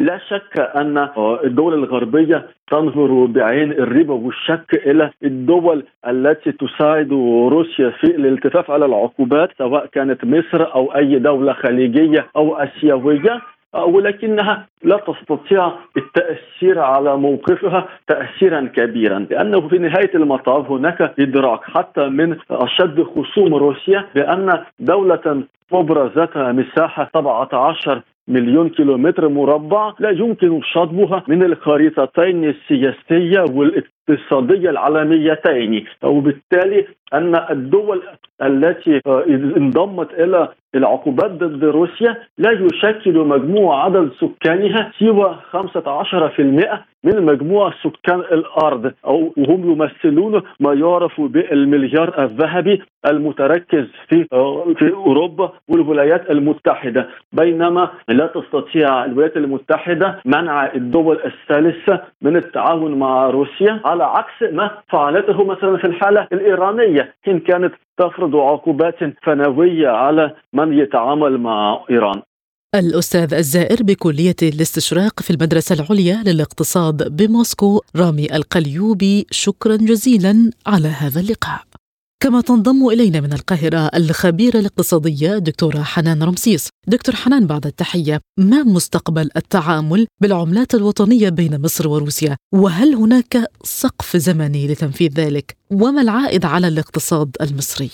لا 0.00 0.18
شك 0.18 0.60
أن 0.76 1.08
الدول 1.44 1.74
الغربية 1.74 2.46
تنظر 2.70 3.26
بعين 3.26 3.72
الربا 3.72 4.14
والشك 4.14 4.74
إلى 4.86 5.10
الدول 5.24 5.84
التي 6.06 6.52
تساعد 6.52 7.12
روسيا 7.52 7.90
في 7.90 8.04
الالتفاف 8.04 8.70
على 8.70 8.84
العقوبات 8.84 9.48
سواء 9.58 9.86
كانت 9.86 10.24
مصر 10.24 10.74
أو 10.74 10.94
أي 10.96 11.18
دولة 11.18 11.52
خليجية 11.52 12.26
أو 12.36 12.56
آسيوية 12.56 13.40
ولكنها 13.74 14.66
لا 14.82 14.96
تستطيع 14.96 15.72
التأثير 15.96 16.78
على 16.78 17.16
موقفها 17.16 17.88
تأثيرا 18.06 18.70
كبيرا 18.74 19.26
لأنه 19.30 19.68
في 19.68 19.78
نهاية 19.78 20.10
المطاف 20.14 20.70
هناك 20.70 21.14
إدراك 21.20 21.60
حتى 21.64 22.08
من 22.08 22.36
أشد 22.50 23.02
خصوم 23.02 23.54
روسيا 23.54 24.04
بأن 24.14 24.64
دولة 24.80 25.42
مبرزتها 25.72 26.52
مساحة 26.52 27.10
17 27.14 28.02
مليون 28.28 28.68
كيلومتر 28.68 29.28
مربع 29.28 29.94
لا 29.98 30.10
يمكن 30.10 30.60
شطبها 30.62 31.22
من 31.28 31.42
الخريطتين 31.42 32.44
السياسية 32.44 33.40
والاقتصادية 33.40 33.97
العالميتين. 34.10 35.84
وبالتالي 36.02 36.86
أن 37.14 37.34
الدول 37.50 38.02
التي 38.42 39.00
انضمت 39.56 40.12
إلى 40.12 40.48
العقوبات 40.74 41.30
ضد 41.30 41.64
روسيا 41.64 42.16
لا 42.38 42.50
يشكل 42.50 43.18
مجموع 43.18 43.84
عدد 43.84 44.10
سكانها 44.20 44.92
سوى 44.98 45.38
15% 45.52 46.84
من 47.04 47.22
مجموع 47.22 47.72
سكان 47.82 48.20
الأرض. 48.20 48.92
أو 49.06 49.32
وهم 49.36 49.72
يمثلون 49.72 50.42
ما 50.60 50.74
يعرف 50.74 51.20
بالمليار 51.20 52.22
الذهبي 52.24 52.82
المتركز 53.10 53.86
في 54.08 54.26
في 54.78 54.92
أوروبا 54.94 55.52
والولايات 55.68 56.30
المتحدة. 56.30 57.08
بينما 57.32 57.90
لا 58.08 58.26
تستطيع 58.26 59.04
الولايات 59.04 59.36
المتحدة 59.36 60.18
منع 60.24 60.74
الدول 60.74 61.18
الثالثة 61.24 62.00
من 62.22 62.36
التعاون 62.36 62.98
مع 62.98 63.30
روسيا 63.30 63.80
على 63.84 63.97
عكس 64.04 64.52
ما 64.52 64.70
فعلته 64.92 65.44
مثلا 65.44 65.76
في 65.76 65.86
الحالة 65.86 66.28
الإيرانية. 66.32 67.14
حين 67.24 67.40
كانت 67.40 67.74
تفرض 67.98 68.36
عقوبات 68.36 68.98
فنوية 69.22 69.88
على 69.88 70.34
من 70.52 70.78
يتعامل 70.78 71.38
مع 71.38 71.84
إيران. 71.90 72.22
الأستاذ 72.74 73.34
الزائر 73.34 73.82
بكلية 73.82 74.40
الاستشراق 74.42 75.20
في 75.20 75.30
المدرسة 75.30 75.74
العليا 75.74 76.22
للاقتصاد 76.26 77.16
بموسكو 77.16 77.80
رامي 77.96 78.36
القليوبي 78.36 79.26
شكرا 79.30 79.76
جزيلا 79.76 80.50
على 80.66 80.88
هذا 80.88 81.20
اللقاء. 81.20 81.67
كما 82.22 82.40
تنضم 82.40 82.88
إلينا 82.88 83.20
من 83.20 83.32
القاهرة 83.32 83.78
الخبيرة 83.78 84.58
الاقتصادية 84.58 85.38
دكتورة 85.38 85.82
حنان 85.82 86.22
رمسيس. 86.22 86.68
دكتور 86.86 87.14
حنان 87.14 87.46
بعد 87.46 87.66
التحية 87.66 88.20
ما 88.38 88.62
مستقبل 88.62 89.30
التعامل 89.36 90.06
بالعملات 90.20 90.74
الوطنية 90.74 91.28
بين 91.28 91.60
مصر 91.60 91.88
وروسيا؟ 91.88 92.36
وهل 92.54 92.94
هناك 92.94 93.50
سقف 93.64 94.16
زمني 94.16 94.68
لتنفيذ 94.68 95.12
ذلك؟ 95.12 95.56
وما 95.70 96.02
العائد 96.02 96.44
على 96.44 96.68
الاقتصاد 96.68 97.36
المصري؟ 97.40 97.90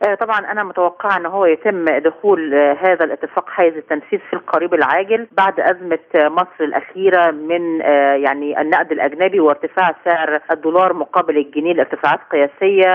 طبعا 0.00 0.38
أنا 0.52 0.64
متوقعة 0.64 1.16
إن 1.16 1.26
هو 1.26 1.46
يتم 1.46 1.84
دخول 1.84 2.54
آه، 2.54 2.72
هذا 2.80 3.04
الاتفاق 3.04 3.50
حيز 3.50 3.76
التنفيذ 3.76 4.18
في 4.18 4.32
القريب 4.32 4.74
العاجل 4.74 5.26
بعد 5.32 5.60
أزمة 5.60 5.98
مصر 6.14 6.64
الأخيرة 6.64 7.30
من 7.30 7.82
آه، 7.82 8.14
يعني 8.14 8.60
النقد 8.60 8.92
الأجنبي 8.92 9.40
وارتفاع 9.40 9.94
سعر 10.04 10.40
الدولار 10.50 10.92
مقابل 10.92 11.36
الجنيه 11.36 11.72
لارتفاعات 11.72 12.20
قياسية 12.30 12.94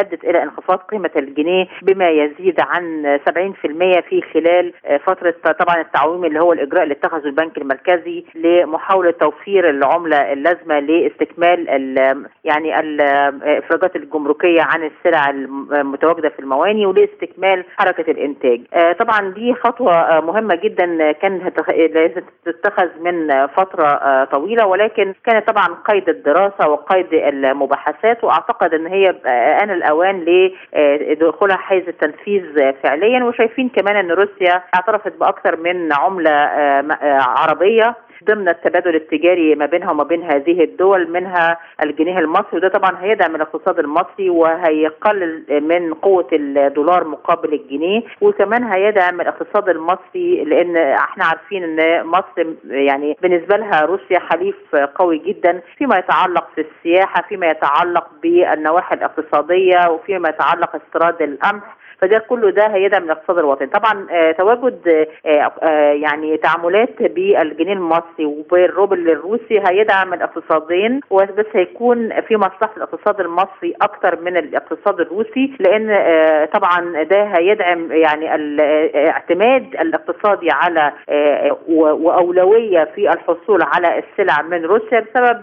أدت 0.00 0.24
إلى 0.24 0.42
انخفاض 0.42 0.78
قيمة 0.78 1.10
الجنيه 1.16 1.66
بما 1.82 2.08
يزيد 2.08 2.60
عن 2.60 3.18
70% 3.28 4.00
في 4.00 4.22
خلال 4.34 4.72
فترة 5.06 5.34
طبعا 5.60 5.80
التعويم 5.80 6.24
اللي 6.24 6.40
هو 6.40 6.52
الإجراء 6.52 6.82
اللي 6.82 6.94
اتخذه 6.94 7.24
البنك 7.24 7.58
المركزي 7.58 8.24
لمحاولة 8.34 9.10
توفير 9.10 9.70
العملة 9.70 10.32
اللازمة 10.32 10.78
لاستكمال 10.78 11.68
يعني 12.44 12.80
الافراجات 12.80 13.96
الجمركية 13.96 14.62
عن 14.62 14.82
السلع 14.84 15.30
المتواجدة 15.30 16.29
في 16.30 16.38
المواني 16.40 16.86
ولاستكمال 16.86 17.64
حركة 17.76 18.10
الإنتاج. 18.10 18.60
آه، 18.74 18.92
طبعا 18.92 19.30
دي 19.30 19.54
خطوة 19.54 19.92
آه، 19.92 20.20
مهمة 20.20 20.54
جدا 20.54 21.12
كانت 21.12 21.70
لازم 21.70 22.22
تتخذ 22.44 22.88
من 23.00 23.46
فترة 23.46 23.86
آه، 23.86 24.24
طويلة 24.24 24.66
ولكن 24.66 25.14
كانت 25.24 25.48
طبعا 25.48 25.66
قيد 25.88 26.08
الدراسة 26.08 26.68
وقيد 26.68 27.06
المباحثات 27.12 28.24
وأعتقد 28.24 28.74
إن 28.74 28.86
هي 28.86 29.14
آن 29.62 29.70
الأوان 29.70 30.24
لدخولها 30.74 31.56
حيز 31.56 31.88
التنفيذ 31.88 32.72
فعليا 32.82 33.24
وشايفين 33.24 33.68
كمان 33.68 33.96
إن 33.96 34.10
روسيا 34.10 34.62
اعترفت 34.74 35.12
بأكثر 35.20 35.56
من 35.56 35.92
عملة 35.92 36.30
عربية 37.12 37.96
ضمن 38.24 38.48
التبادل 38.48 38.94
التجاري 38.94 39.54
ما 39.54 39.66
بينها 39.66 39.90
وما 39.90 40.04
بين 40.04 40.22
هذه 40.22 40.64
الدول 40.64 41.10
منها 41.10 41.58
الجنيه 41.82 42.18
المصري 42.18 42.56
وده 42.56 42.68
طبعا 42.68 42.96
هيدعم 43.02 43.34
الاقتصاد 43.36 43.78
المصري 43.78 44.30
وهيقلل 44.30 45.44
من 45.62 45.94
قوة 45.94 46.28
الدولار 46.32 47.04
مقابل 47.04 47.52
الجنيه 47.52 48.02
وكمان 48.20 48.64
هيدعم 48.64 49.20
الاقتصاد 49.20 49.68
المصري 49.68 50.44
لأن 50.44 50.76
إحنا 50.76 51.24
عارفين 51.24 51.80
إن 51.80 52.06
مصر 52.06 52.46
يعني 52.64 53.16
بالنسبة 53.22 53.56
لها 53.56 53.80
روسيا 53.80 54.18
حليف 54.18 54.56
قوي 54.94 55.18
جدا 55.18 55.60
فيما 55.78 55.98
يتعلق 55.98 56.48
في 56.54 56.60
السياحة 56.60 57.22
فيما 57.28 57.46
يتعلق 57.46 58.06
بالنواحي 58.22 58.94
الاقتصادية 58.94 59.88
وفيما 59.90 60.28
يتعلق 60.28 60.76
استيراد 60.76 61.22
القمح 61.22 61.76
فده 62.00 62.18
كله 62.18 62.50
ده 62.50 62.66
هيدعم 62.66 63.04
الاقتصاد 63.04 63.38
الوطني. 63.38 63.66
طبعا 63.66 64.06
آه 64.10 64.32
تواجد 64.32 65.06
آه 65.26 65.52
آه 65.62 65.92
يعني 65.92 66.36
تعاملات 66.36 67.02
بالجنيه 67.02 67.72
المصري 67.72 68.24
وبالروبل 68.26 69.10
الروسي 69.10 69.62
هيدعم 69.68 70.14
الاقتصادين 70.14 71.00
بس 71.10 71.46
هيكون 71.52 72.20
في 72.20 72.36
مصلحة 72.36 72.70
الاقتصاد 72.76 73.20
المصري 73.20 73.74
أكتر 73.82 74.20
من 74.20 74.36
الاقتصاد 74.36 75.00
الروسي 75.00 75.52
لأن 75.60 75.88
طبعا 76.52 77.02
ده 77.02 77.22
هيدعم 77.22 77.92
يعني 77.92 78.34
الاعتماد 78.34 79.62
الاقتصادي 79.80 80.48
على 80.50 80.92
وأولوية 81.68 82.84
في 82.94 83.12
الحصول 83.12 83.62
على 83.62 83.98
السلع 84.02 84.42
من 84.42 84.64
روسيا 84.64 85.00
بسبب 85.00 85.42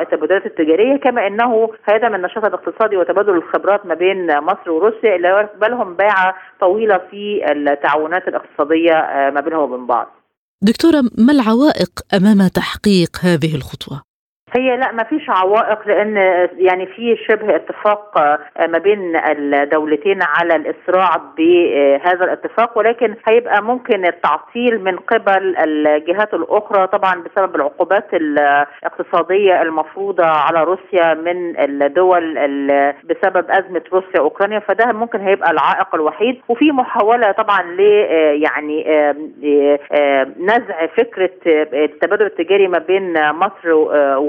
التبادلات 0.00 0.46
التجارية 0.46 0.96
كما 0.96 1.26
إنه 1.26 1.70
هيدعم 1.88 2.14
النشاط 2.14 2.44
الاقتصادي 2.44 2.96
وتبادل 2.96 3.32
الخبرات 3.36 3.86
ما 3.86 3.94
بين 3.94 4.38
مصر 4.40 4.70
وروسيا 4.70 5.16
اللي 5.16 5.28
يقبلهم 5.28 5.87
لهم 5.88 5.96
باعة 5.96 6.34
طويلة 6.60 6.98
في 7.10 7.52
التعاونات 7.52 8.28
الاقتصادية 8.28 8.92
آه، 8.92 9.30
ما 9.30 9.40
بينهم 9.40 9.60
وبين 9.72 9.86
بعض 9.86 10.06
دكتورة 10.62 11.02
ما 11.18 11.32
العوائق 11.32 11.90
أمام 12.14 12.48
تحقيق 12.48 13.16
هذه 13.22 13.54
الخطوة؟ 13.54 14.07
هي 14.56 14.76
لا 14.76 14.92
ما 14.92 15.04
فيش 15.04 15.30
عوائق 15.30 15.88
لأن 15.88 16.16
يعني 16.58 16.86
في 16.86 17.16
شبه 17.28 17.56
اتفاق 17.56 18.18
ما 18.68 18.78
بين 18.78 19.16
الدولتين 19.26 20.18
على 20.22 20.56
الإسراع 20.56 21.16
بهذا 21.38 22.24
الاتفاق 22.24 22.78
ولكن 22.78 23.14
هيبقى 23.28 23.62
ممكن 23.62 24.06
التعطيل 24.06 24.84
من 24.84 24.96
قبل 24.96 25.56
الجهات 25.56 26.34
الأخرى 26.34 26.86
طبعا 26.86 27.14
بسبب 27.22 27.56
العقوبات 27.56 28.14
الاقتصادية 28.14 29.62
المفروضة 29.62 30.24
على 30.26 30.64
روسيا 30.64 31.14
من 31.14 31.60
الدول 31.60 32.34
بسبب 33.04 33.50
أزمة 33.50 33.82
روسيا 33.92 34.20
اوكرانيا 34.20 34.58
فده 34.58 34.92
ممكن 34.92 35.20
هيبقى 35.20 35.50
العائق 35.50 35.94
الوحيد. 35.94 36.40
وفي 36.48 36.72
محاولة 36.72 37.32
طبعا 37.32 37.62
ل 37.62 37.80
يعني 38.42 38.84
نزع 40.40 40.86
فكرة 40.86 41.30
التبادل 41.84 42.26
التجاري 42.26 42.68
ما 42.68 42.78
بين 42.78 43.30
مصر 43.30 43.72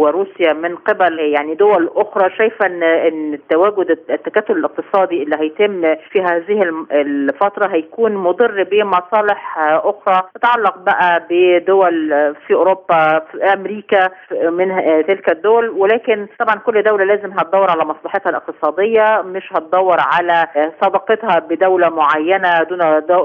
وروسيا 0.10 0.54
من 0.54 0.76
قبل 0.76 1.20
يعني 1.20 1.56
دول 1.56 1.90
أخرى 1.96 2.30
شايفة 2.38 2.66
ان 2.66 2.84
إن 2.84 3.34
التواجد 3.34 3.98
التكتل 4.10 4.54
الاقتصادي 4.58 5.24
اللي 5.24 5.36
هيتم 5.40 5.96
في 6.12 6.22
هذه 6.22 6.86
الفترة 6.92 7.68
هيكون 7.68 8.16
مضر 8.16 8.64
بمصالح 8.64 9.58
أخرى 9.60 10.22
تتعلق 10.36 10.78
بقى 10.78 11.24
بدول 11.30 12.10
في 12.48 12.54
أوروبا 12.54 13.20
في 13.20 13.44
أمريكا 13.54 14.10
من 14.32 14.68
تلك 15.08 15.30
الدول. 15.32 15.70
ولكن 15.70 16.28
طبعا 16.40 16.56
كل 16.56 16.84
دولة 16.84 17.04
لازم 17.04 17.32
هتدور 17.32 17.72
على 17.72 17.86
مصلحتها 17.86 18.30
الاقتصادية 18.30 19.22
مش 19.26 19.54
هتدور 19.54 19.98
على 20.00 20.48
صداقتها 20.82 21.40
بدولة 21.40 21.90
معينة 21.90 22.64
دون 22.64 22.80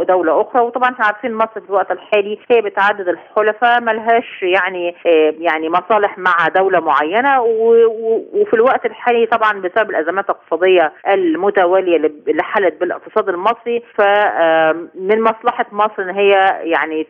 دولة 0.06 0.40
أخرى. 0.40 0.62
وطبعا 0.62 0.90
إحنا 0.92 1.04
عارفين 1.06 1.34
مصر 1.34 1.60
في 1.60 1.68
الوقت 1.70 1.90
الحالي 1.90 2.38
هي 2.50 2.60
بتعدد 2.60 3.08
الحلفاء 3.08 3.80
ملهاش 3.80 4.42
يعني 4.42 4.94
يعني 5.38 5.68
مصالح 5.68 6.18
مع 6.18 6.48
دولة 6.56 6.73
معينة 6.80 7.42
وفي 7.42 8.54
الوقت 8.54 8.86
الحالي 8.86 9.26
طبعا 9.26 9.60
بسبب 9.60 9.90
الأزمات 9.90 10.24
الاقتصادية 10.30 10.92
المتوالية 11.08 11.96
اللي 11.96 12.42
حلت 12.42 12.80
بالاقتصاد 12.80 13.28
المصري 13.28 13.82
فمن 13.94 15.22
مصلحة 15.22 15.66
مصر 15.72 16.02
إن 16.02 16.10
هي 16.10 16.30
يعني 16.62 17.06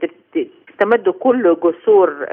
تمد 0.79 1.09
كل 1.09 1.57
جسور 1.63 2.27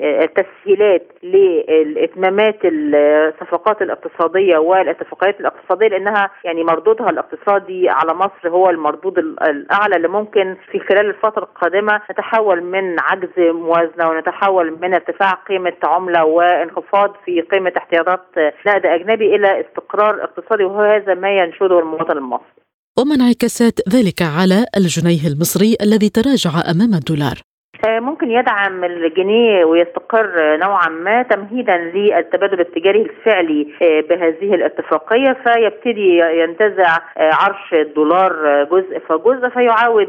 التسهيلات 0.00 1.02
لاتمامات 1.22 2.58
الصفقات 2.64 3.82
الاقتصادية 3.82 4.58
والاتفاقيات 4.58 5.40
الاقتصادية 5.40 5.88
لأنها 5.88 6.30
يعني 6.44 6.64
مردودها 6.64 7.10
الاقتصادي 7.10 7.88
على 7.88 8.14
مصر 8.14 8.48
هو 8.48 8.70
المردود 8.70 9.18
الأعلى 9.18 9.96
اللي 9.96 10.08
ممكن 10.08 10.56
في 10.72 10.80
خلال 10.80 11.06
الفترة 11.06 11.42
القادمة 11.44 12.00
نتحول 12.10 12.62
من 12.62 12.96
عجز 13.00 13.38
موازنة 13.38 14.08
ونتحول 14.10 14.76
من 14.82 14.94
ارتفاع 14.94 15.30
قيمة 15.30 15.72
عملة 15.84 16.24
وانخفاض 16.24 17.16
في 17.24 17.40
قيمة 17.40 17.72
احتياطات 17.76 18.20
نقد 18.66 18.86
أجنبي 18.86 19.36
إلى 19.36 19.60
استقرار 19.60 20.24
اقتصادي 20.24 20.64
وهذا 20.64 21.14
ما 21.14 21.30
ينشده 21.30 21.78
المواطن 21.78 22.18
المصري. 22.18 22.55
وما 22.98 23.14
انعكاسات 23.14 23.80
ذلك 23.88 24.22
على 24.22 24.66
الجنيه 24.76 25.26
المصري 25.26 25.76
الذي 25.80 26.08
تراجع 26.08 26.70
أمام 26.70 26.94
الدولار. 26.94 27.45
ممكن 27.84 28.30
يدعم 28.30 28.84
الجنيه 28.84 29.64
ويستقر 29.64 30.56
نوعا 30.56 30.88
ما 30.88 31.22
تمهيدا 31.22 31.76
للتبادل 31.76 32.60
التجاري 32.60 33.02
الفعلي 33.02 33.68
بهذه 33.80 34.54
الاتفاقية. 34.54 35.32
فيبتدي 35.32 36.18
ينتزع 36.18 36.96
عرش 37.16 37.72
الدولار 37.74 38.64
جزء 38.64 38.98
فجزء 38.98 39.48
فيعاود 39.48 40.08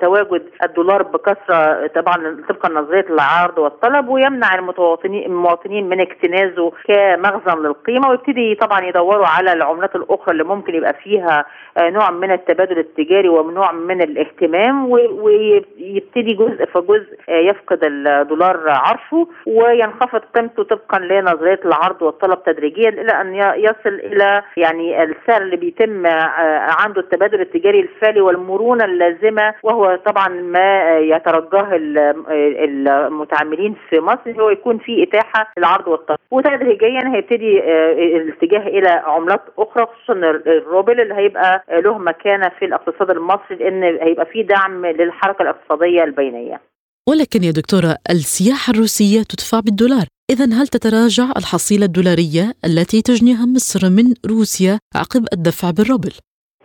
تواجد 0.00 0.42
الدولار 0.64 1.02
بكثرة 1.02 1.86
طبعا 1.86 2.36
طبقا 2.48 2.68
لنظريه 2.68 3.06
العرض 3.10 3.58
والطلب 3.58 4.08
ويمنع 4.08 4.54
المواطنين 4.54 5.26
المواطنين 5.26 5.88
من 5.88 6.00
اكتنازه 6.00 6.72
كمخزن 6.84 7.62
للقيمة. 7.62 8.08
ويبتدي 8.10 8.54
طبعا 8.54 8.80
يدوروا 8.80 9.26
على 9.26 9.52
العملات 9.52 9.96
الأخرى 9.96 10.32
اللي 10.32 10.44
ممكن 10.44 10.74
يبقى 10.74 10.94
فيها 10.94 11.44
نوع 11.80 12.10
من 12.10 12.30
التبادل 12.32 12.78
التجاري 12.78 13.28
ونوع 13.28 13.72
من 13.72 14.02
الاهتمام 14.02 14.90
ويبتدي 14.90 16.32
جزء 16.34 16.64
فجزء 16.64 17.03
يفقد 17.28 17.84
الدولار 17.84 18.60
عرشه 18.68 19.28
وينخفض 19.46 20.20
قيمته 20.34 20.62
طبقا 20.62 20.98
لنظرية 20.98 21.60
العرض 21.64 22.02
والطلب 22.02 22.42
تدريجيا 22.42 22.88
إلى 22.88 23.12
أن 23.12 23.34
يصل 23.60 23.94
إلى 23.94 24.42
يعني 24.56 25.02
السعر 25.02 25.42
اللي 25.42 25.56
بيتم 25.56 26.06
عنده 26.80 27.00
التبادل 27.00 27.40
التجاري 27.40 27.80
الفعلي 27.80 28.20
والمرونة 28.20 28.84
اللازمة 28.84 29.54
وهو 29.62 29.96
طبعا 30.06 30.28
ما 30.28 30.98
يترجاه 30.98 31.68
المتعاملين 31.74 33.76
في 33.90 34.00
مصر 34.00 34.40
هو 34.40 34.50
يكون 34.50 34.78
في 34.78 35.02
إتاحة 35.02 35.52
للعرض 35.58 35.88
والطلب 35.88 36.18
وتدريجيا 36.30 37.14
هيبتدي 37.14 37.58
الاتجاه 38.16 38.66
إلى 38.68 38.88
عملات 38.88 39.40
أخرى 39.58 39.86
خصوصا 39.86 40.12
الروبل 40.46 41.00
اللي 41.00 41.14
هيبقى 41.14 41.64
له 41.70 41.98
مكانة 41.98 42.48
في 42.58 42.64
الاقتصاد 42.64 43.10
المصري 43.10 43.56
لأن 43.56 43.82
هيبقى 43.82 44.26
في 44.26 44.42
دعم 44.42 44.86
للحركة 44.86 45.42
الاقتصادية 45.42 46.04
البينية. 46.04 46.60
ولكن 47.08 47.44
يا 47.44 47.50
دكتورة 47.50 47.98
السياحة 48.10 48.70
الروسية 48.70 49.22
تدفع 49.22 49.60
بالدولار 49.60 50.06
إذا 50.30 50.44
هل 50.44 50.68
تتراجع 50.68 51.32
الحصيلة 51.36 51.86
الدولارية 51.86 52.54
التي 52.64 53.02
تجنيها 53.02 53.46
مصر 53.46 53.90
من 53.90 54.14
روسيا 54.26 54.78
عقب 54.94 55.26
الدفع 55.32 55.70
بالروبل؟ 55.70 56.12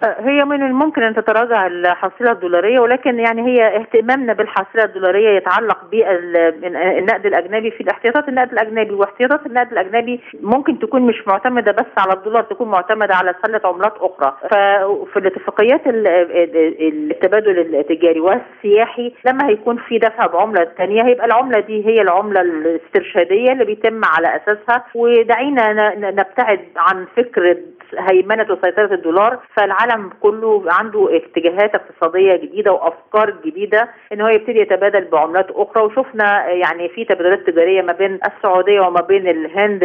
هي 0.04 0.46
من 0.46 0.64
الممكن 0.64 1.04
أن 1.04 1.16
تتراجع 1.16 1.68
الحصيلة 1.68 2.32
الدولارية 2.32 2.80
ولكن 2.80 3.20
يعني 3.20 3.42
هي 3.48 3.76
اهتمامنا 3.78 4.34
بالحصيلة 4.34 4.84
الدولارية 4.84 5.30
يتعلق 5.30 5.78
بالنقد 5.92 7.26
الأجنبي 7.26 7.72
في 7.72 7.82
الاحتياطات 7.82 8.30
النقد 8.30 8.52
الأجنبي 8.52 8.94
واحتياطات 8.94 9.46
النقد 9.46 9.72
الأجنبي 9.72 10.20
ممكن 10.42 10.80
تكون 10.80 11.02
مش 11.02 11.28
معتمدة 11.28 11.72
بس 11.72 11.86
على 11.98 12.14
الدولار 12.14 12.44
تكون 12.44 12.68
معتمدة 12.68 13.16
على 13.16 13.36
سلة 13.46 13.62
عملات 13.66 13.94
أخرى. 13.98 14.38
ففي 14.52 15.20
الاتفاقيات 15.20 15.82
التبادل 15.88 17.76
التجاري 17.76 18.20
والسياحي 18.20 19.14
لما 19.26 19.48
هيكون 19.50 19.78
في 19.78 19.98
دفع 19.98 20.26
بعملة 20.28 20.68
ثانية 20.78 21.04
هيبقى 21.04 21.26
العملة 21.26 21.60
دي 21.60 21.86
هي 21.88 22.02
العملة 22.02 22.42
الاسترشادية 22.42 23.52
اللي 23.52 23.66
بيتم 23.66 24.02
على 24.06 24.28
أساسها. 24.36 24.86
ودعينا 24.96 25.96
نبتعد 26.12 26.60
عن 26.78 27.06
فكره 27.18 27.58
هيمنة 27.98 28.44
وسيطرة 28.50 28.94
الدولار 28.94 29.40
فالعالم 29.56 30.10
كله 30.22 30.64
عنده 30.68 31.10
اتجاهات 31.18 31.76
اقتصادية 31.76 32.36
جديدة 32.36 32.72
وأفكار 32.72 33.34
جديدة 33.46 33.90
إن 34.14 34.22
هو 34.22 34.28
يبتدي 34.28 34.60
يتبادل 34.60 35.06
بعملات 35.06 35.48
أخرى. 35.52 35.84
وشفنا 35.84 36.48
يعني 36.50 36.90
في 36.90 37.06
تبادلات 37.06 37.40
تجارية 37.50 37.82
ما 37.82 37.94
بين 37.94 38.20
السعودية 38.28 38.82
وما 38.82 39.02
بين 39.02 39.28
الهند 39.28 39.84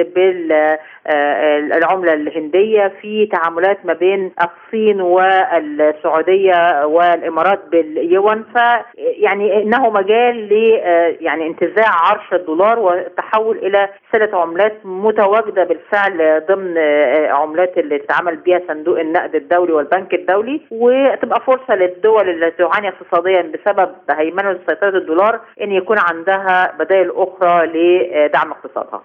بالعمله 1.06 2.12
الهندية 2.12 2.92
في 3.00 3.26
تعاملات 3.26 3.86
ما 3.86 3.92
بين 3.92 4.32
الصين 4.42 5.00
والسعودية 5.00 6.86
والإمارات 6.86 7.60
باليوان 7.70 8.44
ف 8.54 8.58
يعني 8.98 9.62
إنه 9.62 9.90
مجال 9.90 10.48
ل 10.48 10.52
يعني 11.20 11.46
انتزاع 11.46 11.90
عرش 11.90 12.32
الدولار 12.32 12.78
والتحول 12.78 13.58
إلى 13.58 13.88
سلة 14.12 14.38
عملات 14.40 14.74
متواجدة 14.84 15.64
بالفعل 15.64 16.42
ضمن 16.48 16.78
عملات 17.30 17.78
اللي 17.94 18.04
اتعمل 18.04 18.36
بها 18.36 18.60
صندوق 18.68 19.00
النقد 19.00 19.34
الدولي 19.34 19.72
والبنك 19.72 20.14
الدولي 20.14 20.60
وتبقى 20.70 21.40
فرصة 21.46 21.74
للدول 21.74 22.28
اللي 22.28 22.50
تعاني 22.50 22.88
اقتصاديا 22.88 23.42
بسبب 23.42 23.90
هيمنه 24.10 24.58
سيطره 24.68 24.98
الدولار 24.98 25.40
إن 25.62 25.72
يكون 25.72 25.98
عندها 25.98 26.76
بدائل 26.78 27.10
أخرى 27.10 27.66
لدعم 27.66 28.50
اقتصادها. 28.50 29.02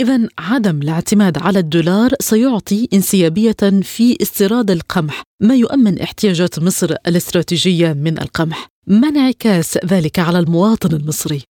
إذا 0.00 0.28
عدم 0.50 0.80
الاعتماد 0.82 1.38
على 1.38 1.58
الدولار 1.58 2.10
سيعطي 2.20 2.88
انسيابية 2.94 3.82
في 3.82 4.16
استيراد 4.22 4.70
القمح، 4.70 5.22
ما 5.42 5.54
يؤمن 5.54 6.00
احتياجات 6.00 6.58
مصر 6.58 6.94
الاستراتيجية 7.08 7.92
من 7.92 8.18
القمح. 8.18 8.66
ما 8.86 9.08
انعكاس 9.08 9.78
ذلك 9.86 10.18
على 10.18 10.38
المواطن 10.38 10.96
المصري؟ 10.96 11.42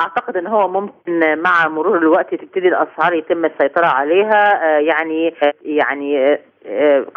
أعتقد 0.00 0.36
إن 0.36 0.46
هو 0.46 0.68
ممكن 0.68 1.38
مع 1.42 1.68
مرور 1.68 1.98
الوقت 1.98 2.34
تبتدي 2.34 2.68
الأسعار 2.68 3.14
يتم 3.14 3.44
السيطرة 3.44 3.86
عليها 3.86 4.60
يعني 4.78 5.34
يعني 5.64 6.38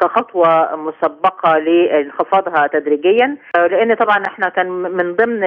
كخطوة 0.01 0.75
مسبقة 0.75 1.57
لانخفاضها 1.57 2.67
تدريجيا. 2.67 3.37
لأن 3.55 3.93
طبعا 3.93 4.23
إحنا 4.27 4.49
كان 4.49 4.69
من 4.69 5.15
ضمن 5.15 5.39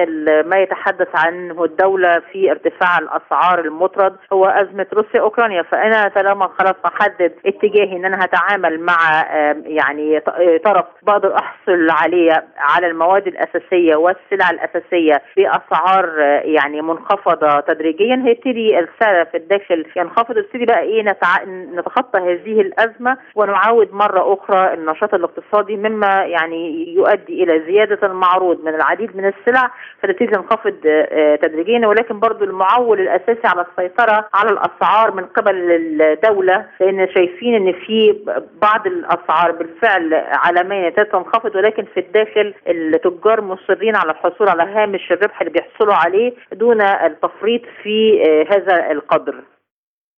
ما 0.49 0.57
يتحدث 0.57 1.07
عنه 1.15 1.63
الدولة 1.63 2.19
في 2.31 2.51
ارتفاع 2.51 2.97
الأسعار 2.97 3.59
المطرد 3.59 4.15
هو 4.33 4.45
أزمة 4.45 4.85
روسيا 4.93 5.21
أوكرانيا. 5.21 5.61
فأنا 5.61 6.07
طالما 6.15 6.47
خلاص 6.47 6.75
أحدد 6.85 7.33
اتجاهي 7.45 7.95
إن 7.97 8.05
أنا 8.05 8.25
هتعامل 8.25 8.79
مع 8.79 8.97
يعني 9.65 10.19
طرف 10.65 10.85
بقدر 11.03 11.35
احصل 11.35 11.89
عليه 11.89 12.43
على 12.57 12.87
المواد 12.87 13.27
الأساسية 13.27 13.95
والسلع 13.95 14.49
الأساسية 14.49 15.21
بأسعار 15.37 16.19
يعني 16.43 16.81
منخفضة 16.81 17.59
تدريجيا 17.59 18.23
هيبتدي 18.25 18.79
السعر 18.79 19.25
في 19.25 19.37
الداخل 19.37 19.85
ينخفض. 19.95 20.37
يبتدي 20.37 20.65
بقى 20.65 20.79
إيه 20.81 21.03
نتخطى 21.47 22.19
هذه 22.19 22.61
الأزمة 22.61 23.17
ونعود 23.35 23.86
ينخفض 23.87 23.93
مرة 23.93 24.33
أخرى 24.33 24.73
النشاط 24.73 25.13
الاقتصادي 25.13 25.75
مما 25.77 26.25
يعني 26.25 26.93
يؤدي 26.93 27.43
إلى 27.43 27.63
زيادة 27.67 28.07
المعروض 28.07 28.63
من 28.63 28.75
العديد 28.75 29.17
من 29.17 29.25
السلع 29.25 29.71
فتبتدي 30.01 30.27
تنخفض 30.27 30.73
تدريجيا 31.41 31.87
ولكن 31.87 32.19
برضو 32.19 32.43
المعول 32.43 32.99
الأساسي 32.99 33.47
على 33.47 33.65
السيطرة 33.71 34.27
على 34.33 34.49
الأسعار 34.49 35.11
من 35.11 35.25
قبل 35.25 35.55
الدولة 36.01 36.65
لأن 36.79 37.07
شايفين 37.15 37.55
إن 37.55 37.73
في 37.73 38.17
بعض 38.61 38.87
الأسعار 38.87 39.51
بالفعل 39.51 40.13
عالميا 40.13 40.89
تنخفض 40.89 41.55
ولكن 41.55 41.85
في 41.93 41.99
الداخل 41.99 42.53
التجار 42.67 43.41
مصرين 43.41 43.95
على 43.95 44.11
الحصول 44.11 44.49
على 44.49 44.63
هامش 44.63 45.11
الربح 45.11 45.41
اللي 45.41 45.53
بيحصلوا 45.53 45.93
عليه 45.93 46.33
دون 46.53 46.81
التفريط 46.81 47.61
في 47.83 48.21
هذا 48.51 48.91
القدر. 48.91 49.35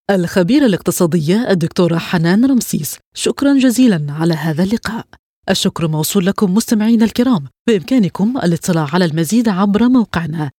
الخبيرة 0.10 0.66
الاقتصادية 0.66 1.48
الدكتورة 1.50 1.98
حنان 1.98 2.46
رمسيس. 2.46 2.98
شكرا 3.16 3.54
جزيلا 3.54 4.06
على 4.10 4.34
هذا 4.34 4.64
اللقاء. 4.64 5.06
الشكر 5.50 5.88
موصول 5.88 6.26
لكم 6.26 6.54
مستمعينا 6.54 7.06
الكرام. 7.06 7.48
بإمكانكم 7.68 8.38
الاطلاع 8.38 8.88
على 8.94 9.06
المزيد 9.06 9.50
عبر 9.50 9.90
موقعنا 9.90 10.52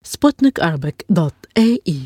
اي 1.89 2.01